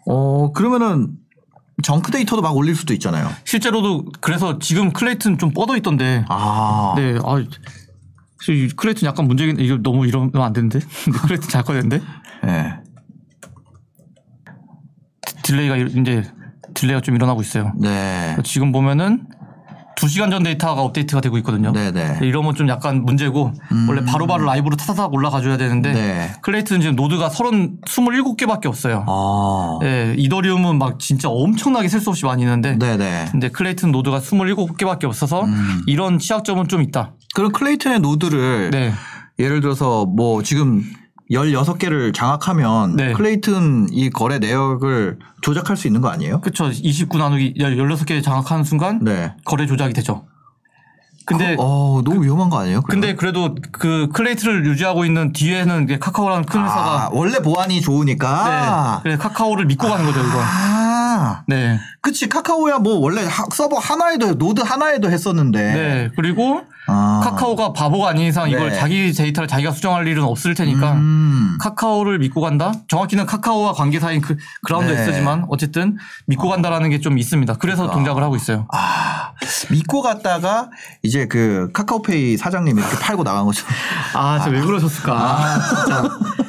어, 0.08 0.52
그러면은 0.52 1.10
junk 1.82 2.12
데이터도 2.12 2.42
막 2.42 2.56
올릴 2.56 2.76
수도 2.76 2.94
있잖아요. 2.94 3.30
실제로도 3.46 4.06
그래서 4.22 4.60
지금 4.60 4.92
클레이튼은 4.94 5.38
좀 5.38 5.52
뻗어 5.54 5.76
있던데 5.78 6.26
아. 6.30 6.94
네, 6.98 7.18
아, 7.26 7.40
이 8.50 8.68
클레이튼 8.70 9.08
약간 9.08 9.28
문제긴, 9.28 9.60
이거 9.60 9.78
너무 9.84 10.08
이러면 10.08 10.32
안 10.42 10.52
되는데? 10.54 10.80
클레이튼 11.24 11.50
잘 11.50 11.64
꺼냈는데? 11.64 12.02
네. 12.44 12.74
delay가 15.44 15.76
일- 15.78 15.98
이제 16.00 16.24
delay가 16.74 17.02
좀 17.02 17.16
일어나고 17.16 17.42
있어요. 17.42 17.74
네. 17.78 18.36
지금 18.44 18.72
보면은 18.72 19.28
2시간 20.02 20.32
전 20.32 20.44
데이터가 20.44 20.82
업데이트가 20.82 21.22
되고 21.22 21.38
있거든요. 21.38 21.72
네네. 21.72 22.20
이러면 22.24 22.56
좀 22.56 22.68
약간 22.70 23.04
문제고 23.04 23.54
원래 23.88 24.04
바로바로 24.04 24.46
라이브로 24.46 24.76
타타닥 24.76 25.14
올라가줘야 25.14 25.58
되는데 25.58 25.94
네. 25.94 26.32
클레이튼은 26.42 26.82
지금 26.82 26.96
노드가 26.96 27.30
30, 27.30 27.86
27개밖에 27.86 28.66
없어요. 28.66 29.06
아. 29.08 29.78
네, 29.82 30.16
이더리움은 30.18 30.78
막 30.78 31.00
진짜 31.00 31.30
엄청나게 31.30 31.88
셀 31.88 32.02
수 32.02 32.10
없이 32.10 32.26
많이 32.26 32.42
있는데 32.42 32.78
네네. 32.80 33.28
근데 33.32 33.50
클레이튼 33.50 33.92
노드가 33.92 34.20
27개밖에 34.20 35.04
없어서 35.06 35.44
음. 35.44 35.82
이런 35.86 36.18
취약점은 36.18 36.68
좀 36.68 36.82
있다. 36.82 37.14
그럼 37.36 37.52
클레이튼의 37.52 38.00
노드를 38.00 38.72
네. 38.72 38.92
예를 39.38 39.62
들어서 39.62 40.06
뭐 40.06 40.42
지금 40.44 40.84
16개를 41.32 42.14
장악하면 42.14 42.96
네. 42.96 43.14
클레이튼 43.14 43.88
이 43.92 44.10
거래 44.10 44.40
내역을 44.40 45.20
조작할 45.42 45.78
수 45.78 45.88
있는 45.88 46.02
거 46.02 46.10
아니에요? 46.10 46.42
그쵸. 46.42 46.70
29 46.72 47.18
나누기 47.18 47.54
16개 47.56 48.24
장악하는 48.24 48.64
순간 48.64 49.04
네. 49.04 49.34
거래 49.46 49.66
조작이 49.66 49.94
되죠. 49.94 50.26
근데 51.26 51.56
어, 51.60 52.02
너무 52.04 52.24
위험한 52.24 52.50
거 52.50 52.60
아니에요? 52.60 52.82
그러면? 52.82 53.02
근데 53.02 53.16
그래도 53.16 53.56
그 53.72 54.10
클레이튼을 54.14 54.66
유지하고 54.66 55.06
있는 55.06 55.34
뒤에는 55.34 56.00
카카오라는 56.00 56.46
큰 56.46 56.62
아, 56.62 56.64
회사가 56.64 57.10
원래 57.14 57.40
보안이 57.40 57.80
좋으니까. 57.80 58.96
네. 58.98 59.02
그래서 59.04 59.22
카카오를 59.22 59.66
믿고 59.66 59.88
가는 59.88 60.06
거죠, 60.06 60.20
이거. 60.20 60.40
아. 60.42 61.11
네. 61.48 61.80
그치 62.02 62.28
카카오야 62.30 62.80
뭐 62.80 62.96
원래 63.00 63.24
하- 63.26 63.46
서버 63.54 63.78
하나에도 63.78 64.36
노드 64.38 64.62
하나에도 64.62 65.10
했었는데. 65.12 65.62
네. 65.74 66.10
그리고 66.16 66.62
아. 66.88 67.22
카카오가 67.24 67.74
바보가 67.74 68.10
아닌 68.10 68.28
이상 68.28 68.50
이걸 68.50 68.72
네. 68.72 68.76
자기 68.80 69.14
데이터를 69.14 69.48
자기가 69.48 69.72
수정할 69.72 70.08
일은 70.08 70.24
없을 70.24 70.56
테니까 70.56 70.94
음. 70.94 71.58
카카오를 71.62 72.18
믿고 72.20 72.42
간다? 72.42 72.72
정확히는 72.88 73.26
카카오와 73.28 73.74
관계사인 73.74 74.22
그 74.22 74.36
그라운드 74.64 74.92
네. 74.92 75.02
X지만 75.04 75.46
어쨌든 75.50 75.98
믿고 76.26 76.50
간다라는 76.50 76.90
게 76.90 77.00
좀 77.02 77.18
있습니다. 77.18 77.56
그래서 77.56 77.90
동작을 77.90 78.22
하고 78.24 78.36
있어요. 78.36 78.68
아 78.72 79.32
믿고 79.72 80.02
갔다가 80.04 80.70
이제 81.04 81.28
그 81.28 81.70
카카오페이 81.74 82.38
사장님이 82.38 82.80
이렇게 82.82 82.96
팔고 82.98 83.24
나간 83.24 83.46
거죠. 83.46 83.66
아, 84.14 84.40
저 84.44 84.53
왜 84.53 84.62
그러셨을까? 84.62 85.14
아, 85.14 85.60
진짜. 85.60 86.04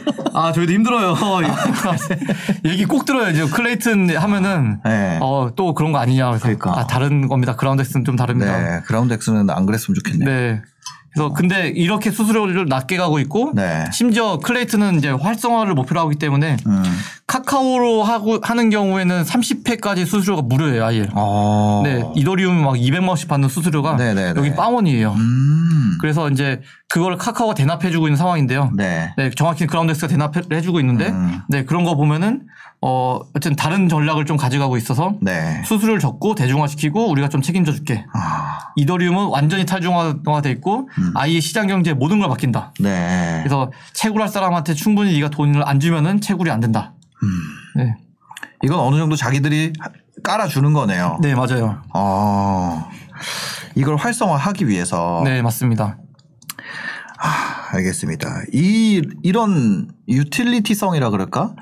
아, 0.35 0.53
저희도 0.53 0.73
힘들어요. 0.73 1.15
얘기 2.65 2.85
꼭. 2.85 3.03
이제 3.33 3.45
클레이튼 3.47 4.17
하면은 4.17 4.81
네. 4.85 5.19
어, 5.21 5.51
또 5.57 5.75
그런 5.75 5.93
거 5.93 5.99
아니냐. 5.99 6.29
그래서 6.29 6.43
그러니까. 6.43 6.79
아, 6.79 6.87
다른 6.87 7.29
겁니다. 7.29 7.57
그라운드 7.57 7.83
X는 7.83 8.05
좀 8.05 8.17
다릅니다. 8.17 8.57
네 8.57 8.81
그라운드 8.87 9.13
X는 9.15 9.51
안 9.51 9.67
그랬으면 9.67 9.97
좋겠네요. 9.97 10.29
네. 10.29 10.63
그래서 11.13 11.33
근데 11.33 11.69
이렇게 11.69 12.11
수수료를 12.11 12.67
낮게 12.69 12.97
가고 12.97 13.19
있고 13.19 13.53
네. 13.55 13.85
심지어 13.93 14.39
클레이튼은 14.39 14.97
이제 14.97 15.11
활성화를 15.11 15.75
목표로 15.75 16.01
하기 16.03 16.17
때문에 16.17 16.57
음. 16.67 16.83
카카오로 17.33 18.03
하고 18.03 18.39
하는 18.43 18.69
경우에는 18.69 19.23
30회까지 19.23 20.05
수수료가 20.05 20.43
무료예요, 20.43 20.85
아예. 20.85 21.09
어. 21.15 21.81
네, 21.83 22.05
이더리움 22.15 22.63
막 22.63 22.75
200만 22.75 23.09
원씩 23.09 23.27
받는 23.27 23.49
수수료가 23.49 23.97
네네네. 23.97 24.35
여기 24.37 24.55
빵원이에요. 24.55 25.13
음. 25.13 25.97
그래서 25.99 26.29
이제 26.29 26.61
그걸 26.91 27.17
카카오가 27.17 27.55
대납해주고 27.55 28.07
있는 28.07 28.19
상황인데요. 28.19 28.71
네. 28.77 29.15
네, 29.17 29.31
정확히 29.31 29.67
크라운덱스가 29.67 30.09
대납을 30.09 30.45
해주고 30.53 30.79
있는데, 30.81 31.09
음. 31.09 31.41
네, 31.49 31.65
그런 31.65 31.85
거 31.85 31.95
보면은, 31.95 32.43
어, 32.83 33.21
어쨌든 33.31 33.57
다른 33.57 33.89
전략을 33.89 34.27
좀 34.27 34.37
가져가고 34.37 34.77
있어서 34.77 35.15
네. 35.23 35.63
수수료를 35.65 36.01
적고 36.01 36.35
대중화시키고 36.35 37.09
우리가 37.09 37.31
좀 37.31 37.41
책임져 37.41 37.73
줄게. 37.73 38.05
아. 38.13 38.59
이더리움은 38.77 39.29
완전히 39.29 39.65
탈중화돼 39.65 40.51
있고 40.51 40.89
음. 40.99 41.13
아예 41.15 41.39
시장 41.39 41.69
경제에 41.69 41.95
모든 41.95 42.19
걸 42.19 42.29
바뀐다. 42.29 42.73
네. 42.81 43.39
그래서 43.39 43.71
채굴할 43.93 44.29
사람한테 44.29 44.75
충분히 44.75 45.15
네가 45.15 45.31
돈을 45.31 45.67
안 45.67 45.79
주면은 45.79 46.21
채굴이 46.21 46.51
안 46.51 46.59
된다. 46.59 46.93
음. 47.23 47.29
네, 47.77 47.97
이건 48.63 48.79
어느 48.81 48.97
정도 48.97 49.17
자기들이 49.17 49.73
하- 49.79 49.91
깔아주는 50.23 50.73
거네요. 50.73 51.19
네 51.23 51.35
맞아요. 51.35 51.83
어. 51.95 52.89
이걸 53.75 53.97
활성화하기 53.97 54.69
위해서. 54.69 55.23
네 55.25 55.43
맞습니다. 55.43 55.99
아, 57.19 57.69
알겠습니다. 57.77 58.43
이 58.53 59.01
이런 59.23 59.89
유틸리티성이라 60.09 61.11
그럴까? 61.11 61.55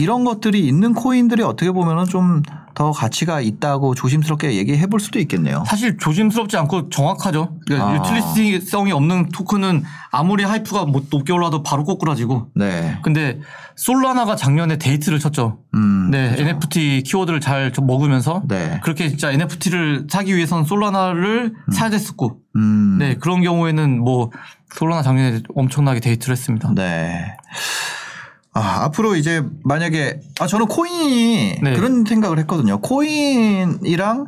이런 0.00 0.24
것들이 0.24 0.66
있는 0.66 0.92
코인들이 0.92 1.42
어떻게 1.42 1.70
보면은 1.70 2.04
좀 2.06 2.42
더 2.74 2.90
가치가 2.90 3.40
있다고 3.40 3.94
조심스럽게 3.94 4.54
얘기해 4.56 4.86
볼 4.86 5.00
수도 5.00 5.18
있겠네요. 5.20 5.64
사실 5.66 5.96
조심스럽지 5.96 6.56
않고 6.56 6.90
정확하죠. 6.90 7.58
그러니까 7.66 7.90
아. 7.90 7.94
유틸리티성이 7.94 8.92
없는 8.92 9.28
토큰은 9.30 9.84
아무리 10.10 10.44
hype가 10.44 10.84
뭐 10.86 11.02
높게 11.10 11.32
올라도 11.32 11.62
바로 11.62 11.84
꼬꾸라지고. 11.84 12.50
네. 12.54 12.98
근데 13.02 13.40
솔라나가 13.76 14.36
작년에 14.36 14.78
대히트를 14.78 15.18
쳤죠. 15.18 15.58
음. 15.74 16.10
네, 16.10 16.34
NFT 16.38 17.02
키워드를 17.04 17.40
잘좀 17.40 17.86
먹으면서 17.86 18.42
네. 18.46 18.80
그렇게 18.82 19.08
진짜 19.08 19.30
NFT를 19.32 20.06
사기 20.08 20.36
위해서는 20.36 20.64
솔라나를 20.64 21.54
사야 21.72 21.90
됐었고, 21.90 22.38
음. 22.56 22.98
네 22.98 23.16
그런 23.16 23.42
경우에는 23.42 24.00
뭐 24.00 24.30
솔라나 24.74 25.02
작년에 25.02 25.40
엄청나게 25.54 26.00
대히트를 26.00 26.32
했습니다. 26.32 26.72
네. 26.74 27.36
아, 28.54 28.84
앞으로 28.84 29.16
이제 29.16 29.44
만약에 29.64 30.20
아 30.38 30.46
저는 30.46 30.66
코인이 30.66 31.58
네. 31.60 31.74
그런 31.74 32.04
생각을 32.04 32.38
했거든요. 32.40 32.78
코인이랑 32.80 34.26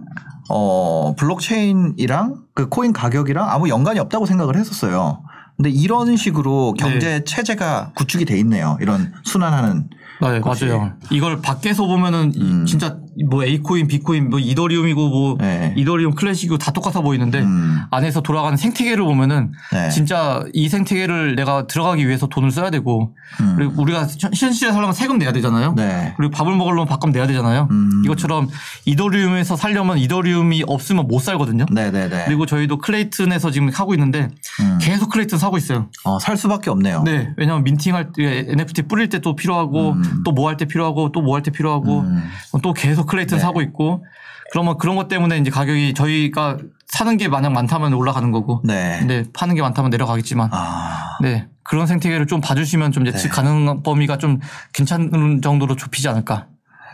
어 0.51 1.15
블록체인이랑 1.17 2.37
그 2.55 2.69
코인 2.69 2.93
가격이랑 2.93 3.49
아무 3.49 3.69
연관이 3.69 3.99
없다고 4.01 4.27
생각을 4.27 4.57
했었어요. 4.57 5.23
근데 5.57 5.71
이런 5.71 6.17
식으로 6.17 6.75
경제 6.79 7.25
체제가 7.25 7.93
구축이 7.97 8.25
돼 8.25 8.37
있네요. 8.41 8.77
이런 8.81 9.13
순환하는 9.25 9.89
네, 10.21 10.41
그치. 10.41 10.67
맞아요. 10.67 10.93
이걸 11.11 11.41
밖에서 11.41 11.87
보면은 11.87 12.33
이- 12.35 12.41
음. 12.43 12.67
진짜 12.67 12.99
뭐 13.31 13.45
A 13.45 13.59
코인, 13.59 13.87
B 13.89 14.01
코인, 14.01 14.31
뭐 14.31 14.39
이더리움이고 14.39 15.09
뭐 15.09 15.37
네. 15.39 15.73
이더리움 15.77 16.15
클래식이고 16.15 16.59
다 16.59 16.71
똑같아 16.73 17.01
보이는데 17.01 17.41
음. 17.41 17.81
안에서 17.91 18.21
돌아가는 18.21 18.57
생태계를 18.57 19.03
보면은 19.05 19.53
네. 19.73 19.89
진짜 19.91 20.45
이 20.53 20.69
생태계를 20.69 21.35
내가 21.37 21.67
들어가기 21.67 22.07
위해서 22.07 22.27
돈을 22.27 22.51
써야 22.51 22.71
되고 22.71 23.15
음. 23.41 23.55
그리고 23.57 23.83
우리가 23.83 24.07
현- 24.21 24.33
현실에 24.35 24.71
살려면 24.73 24.93
세금 24.93 25.19
내야 25.19 25.33
되잖아요. 25.33 25.75
네. 25.77 26.15
그리고 26.17 26.31
밥을 26.33 26.55
먹으려면 26.57 26.87
밥값 26.87 27.11
내야 27.11 27.27
되잖아요. 27.27 27.69
음. 27.71 28.03
이것처럼 28.05 28.49
이더리움에서 28.85 29.57
살려면 29.57 29.99
이더리움이 29.99 30.65
없으면 30.67 31.09
못 31.09 31.19
살거든요. 31.21 31.67
네네네. 31.71 32.25
그리고 32.27 32.47
저희도 32.47 32.79
클레이튼에서 32.79 33.51
지금 33.51 33.71
하고 33.73 33.95
있는데 33.95 34.29
음. 34.61 34.79
계속 34.81 35.11
클레이튼 35.11 35.39
사고 35.39 35.57
있어요. 35.57 35.89
어, 36.05 36.19
살 36.19 36.37
수밖에 36.37 36.71
없네요. 36.71 37.03
네, 37.05 37.33
왜냐하면 37.37 37.65
민팅할 37.65 38.13
때 38.13 38.47
NFT 38.49 38.83
뿌릴 38.83 39.09
때 39.09 39.17
또 39.21 39.35
필요하고 39.35 39.93
음. 39.93 40.23
또뭐 40.25 40.49
할 40.49 40.57
때 40.57 40.67
필요하고 40.67 41.11
또 41.13 41.21
뭐 41.23 41.35
할 41.37 41.43
때 41.43 41.51
필요하고 41.51 42.01
음. 42.01 42.23
또 42.63 42.73
계속 42.73 43.06
클레이튼 43.07 43.39
네. 43.39 43.43
사고 43.43 43.63
있고 43.63 44.05
그러면 44.53 44.79
그런 44.79 44.97
것 44.97 45.09
때문에 45.09 45.39
이제 45.39 45.51
가격이 45.51 45.95
저희가 45.95 46.59
사는 46.87 47.17
게 47.17 47.29
만약 47.29 47.53
많다면 47.53 47.93
올라가는 47.95 48.31
거고 48.31 48.63
네. 48.65 48.97
근데 48.99 49.25
파는 49.35 49.55
게 49.55 49.63
많다면 49.63 49.91
내려가겠지만 49.91 50.51
아. 50.53 51.19
네 51.21 51.49
그런 51.63 51.87
생태계를 51.87 52.27
좀 52.27 52.41
봐주시면 52.41 52.93
좀 52.93 53.07
예측 53.07 53.29
네. 53.29 53.29
가능 53.29 53.83
범위가 53.83 54.19
좀 54.19 54.39
괜찮은 54.73 55.43
정도로 55.43 55.77
좁히지 55.77 56.09
않을까. 56.09 56.47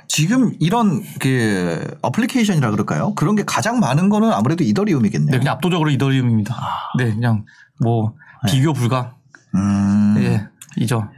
지금 0.09 0.53
이런 0.61 1.03
그 1.21 1.97
어플리케이션이라 2.03 2.71
그럴까요? 2.71 3.15
그런 3.15 3.37
게 3.37 3.45
가장 3.47 3.81
많은 3.81 4.09
거는 4.09 4.33
아무래도 4.33 4.65
이더리움이겠네요. 4.65 5.31
네, 5.31 5.39
그냥 5.39 5.55
압도적으로 5.55 5.91
이더리움입니다. 5.91 6.55
네, 6.99 7.13
그냥 7.13 7.45
뭐 7.81 8.15
비교 8.47 8.73
불가. 8.73 9.15
음. 9.55 10.15
네, 10.17 10.47
이죠. 10.77 11.09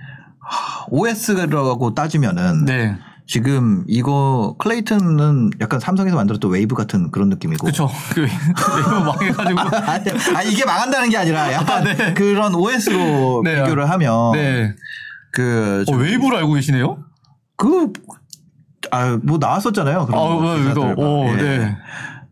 OS라고 0.91 1.95
따지면은 1.95 2.65
네, 2.67 2.97
지금 3.27 3.85
이거 3.89 4.55
클레이튼은 4.59 5.51
약간 5.61 5.81
삼성에서 5.81 6.15
만들었던 6.17 6.51
웨이브 6.51 6.75
같은 6.75 7.11
그런 7.11 7.31
느낌이고. 7.31 7.65
그렇죠. 7.65 7.91
그 8.13 8.21
웨이브 8.21 8.91
망해가지고. 9.07 9.61
아니, 9.61 10.11
아니, 10.37 10.53
이게 10.53 10.65
망한다는 10.65 11.09
게 11.09 11.17
아니라 11.17 11.53
약간 11.53 11.85
그런 12.15 12.55
OS로 12.55 13.43
네. 13.45 13.63
비교를 13.63 13.89
하면 13.91 14.33
네. 14.33 14.75
그, 15.33 15.85
어, 15.89 15.97
웨이브를 15.97 16.37
알고 16.39 16.53
계시네요? 16.53 16.99
그, 17.57 17.93
아, 18.91 19.19
뭐 19.23 19.39
나왔었잖아요. 19.39 20.01
아, 20.03 20.07
그런 20.07 20.21
거, 20.21 20.29
뭐, 20.43 20.57
이거, 20.57 20.63
기사들과. 20.75 21.03
오, 21.03 21.29
예. 21.31 21.37
네. 21.37 21.77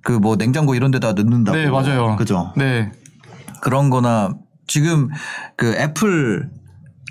그 0.04 0.18
뭐 0.18 0.36
냉장고 0.36 0.74
이런 0.74 0.90
데다 0.90 1.12
넣는다고. 1.14 1.56
네, 1.56 1.70
맞아요. 1.70 2.16
그죠. 2.16 2.52
네. 2.56 2.92
그런 3.62 3.88
거나 3.88 4.34
지금 4.66 5.08
그 5.56 5.74
애플 5.76 6.50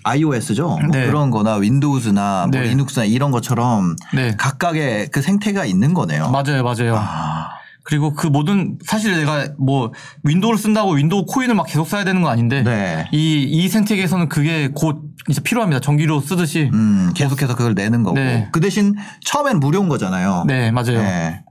iOS죠. 0.04 0.68
뭐 0.68 0.80
네. 0.92 1.06
그런 1.06 1.30
거나 1.32 1.56
윈도우즈나 1.56 2.48
뭐 2.52 2.60
네. 2.62 2.68
리눅스나 2.70 3.06
이런 3.06 3.32
것처럼 3.32 3.96
네. 4.14 4.36
각각의 4.38 5.10
그 5.10 5.22
생태가 5.22 5.66
있는 5.66 5.94
거네요. 5.94 6.30
맞아요, 6.32 6.64
맞아요. 6.64 6.96
아, 6.98 7.50
그리고 7.84 8.14
그 8.14 8.28
모든, 8.28 8.78
사실 8.86 9.16
내가 9.18 9.48
뭐 9.58 9.92
윈도우를 10.24 10.58
쓴다고 10.58 10.92
윈도우 10.94 11.26
코인을 11.26 11.56
막 11.56 11.66
계속 11.68 11.88
써야 11.88 12.04
되는 12.04 12.22
건 12.22 12.32
아닌데. 12.32 12.64
네. 12.64 13.08
이, 13.12 13.44
이 13.44 13.68
생태계에서는 13.70 14.30
그게 14.30 14.70
곧 14.74 15.02
이제 15.30 15.42
필요합니다. 15.42 15.80
전기로 15.82 16.22
쓰듯이. 16.22 16.70
음, 16.74 17.12
계속해서 17.16 17.56
그걸 17.56 17.74
내는 17.74 18.04
거고. 18.04 18.16
네. 18.16 18.50
그 18.52 18.60
대신 18.60 18.96
처음엔 19.26 19.60
무료인 19.60 19.90
거잖아요. 19.90 20.46
네, 20.48 20.72
맞아요. 20.72 21.02
네. 21.02 21.44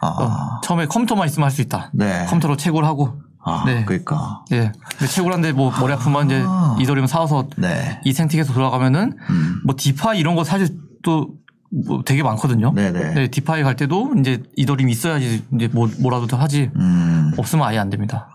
아, 0.00 0.06
어, 0.06 0.60
처음에 0.62 0.86
컴퓨터만 0.86 1.26
있으면 1.26 1.44
할 1.46 1.50
수 1.52 1.60
있다. 1.60 1.90
네. 1.92 2.24
컴퓨터로 2.28 2.56
채굴 2.56 2.84
하고. 2.84 3.20
아, 3.40 3.62
네. 3.66 3.84
그러니까. 3.84 4.44
예. 4.52 4.72
근데 4.90 5.06
채굴하는데 5.06 5.52
뭐 5.52 5.72
머리 5.80 5.92
아프면 5.92 6.26
이제 6.26 6.42
아. 6.46 6.76
이더리움 6.80 7.06
사와서 7.06 7.48
네. 7.56 8.00
이 8.04 8.12
생태계에서 8.12 8.52
돌아가면은 8.52 9.14
음. 9.30 9.60
뭐 9.64 9.74
DeFi 9.78 10.18
이런 10.18 10.34
거 10.34 10.44
사실 10.44 10.76
또 11.02 11.38
뭐 11.70 12.02
되게 12.04 12.22
많거든요. 12.22 12.72
네네. 12.72 13.14
네, 13.14 13.28
디파이 13.28 13.62
갈 13.62 13.76
때도 13.76 14.14
이제 14.18 14.42
이더리움 14.56 14.88
있어야지 14.88 15.44
이제 15.54 15.68
뭐 15.68 15.88
뭐라도 16.00 16.26
더 16.26 16.36
하지. 16.36 16.70
음. 16.76 17.32
없으면 17.36 17.66
아예 17.66 17.78
안 17.78 17.90
됩니다. 17.90 18.28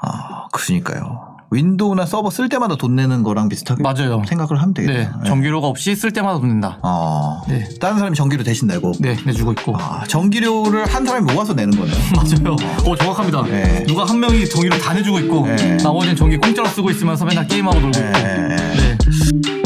아, 0.00 0.46
그러니까요. 0.52 1.33
윈도우나 1.54 2.04
서버 2.06 2.30
쓸 2.30 2.48
때마다 2.48 2.76
돈 2.76 2.96
내는 2.96 3.22
거랑 3.22 3.48
비슷하게 3.48 3.82
맞아요. 3.82 4.22
생각을 4.26 4.60
하면 4.60 4.74
네. 4.74 4.86
되겠네요. 4.86 5.12
전기료가 5.26 5.68
없이 5.68 5.94
쓸 5.94 6.10
때마다 6.10 6.40
돈 6.40 6.48
낸다. 6.48 6.78
어. 6.82 7.42
네. 7.48 7.68
다른 7.80 7.98
사람이 7.98 8.16
전기료 8.16 8.42
대신 8.42 8.66
내고. 8.68 8.92
네, 8.98 9.16
내주고 9.24 9.52
있고. 9.52 9.76
아, 9.78 10.04
전기료를 10.08 10.86
한 10.86 11.06
사람이 11.06 11.32
모아서 11.32 11.54
내는 11.54 11.78
거네요. 11.78 11.94
맞아요. 12.16 12.56
어, 12.86 12.96
정확합니다. 12.96 13.42
네. 13.44 13.84
누가 13.86 14.04
한 14.04 14.18
명이 14.18 14.48
전기료 14.48 14.76
다 14.78 14.92
내주고 14.94 15.18
있고 15.20 15.46
네. 15.46 15.76
나머지는 15.82 16.16
전기 16.16 16.36
공짜로 16.36 16.68
쓰고 16.68 16.90
있으면서 16.90 17.24
맨날 17.24 17.46
게임하고 17.46 17.80
놀고 17.80 17.98
있고. 17.98 18.12
네. 18.12 18.56
네. 18.56 19.63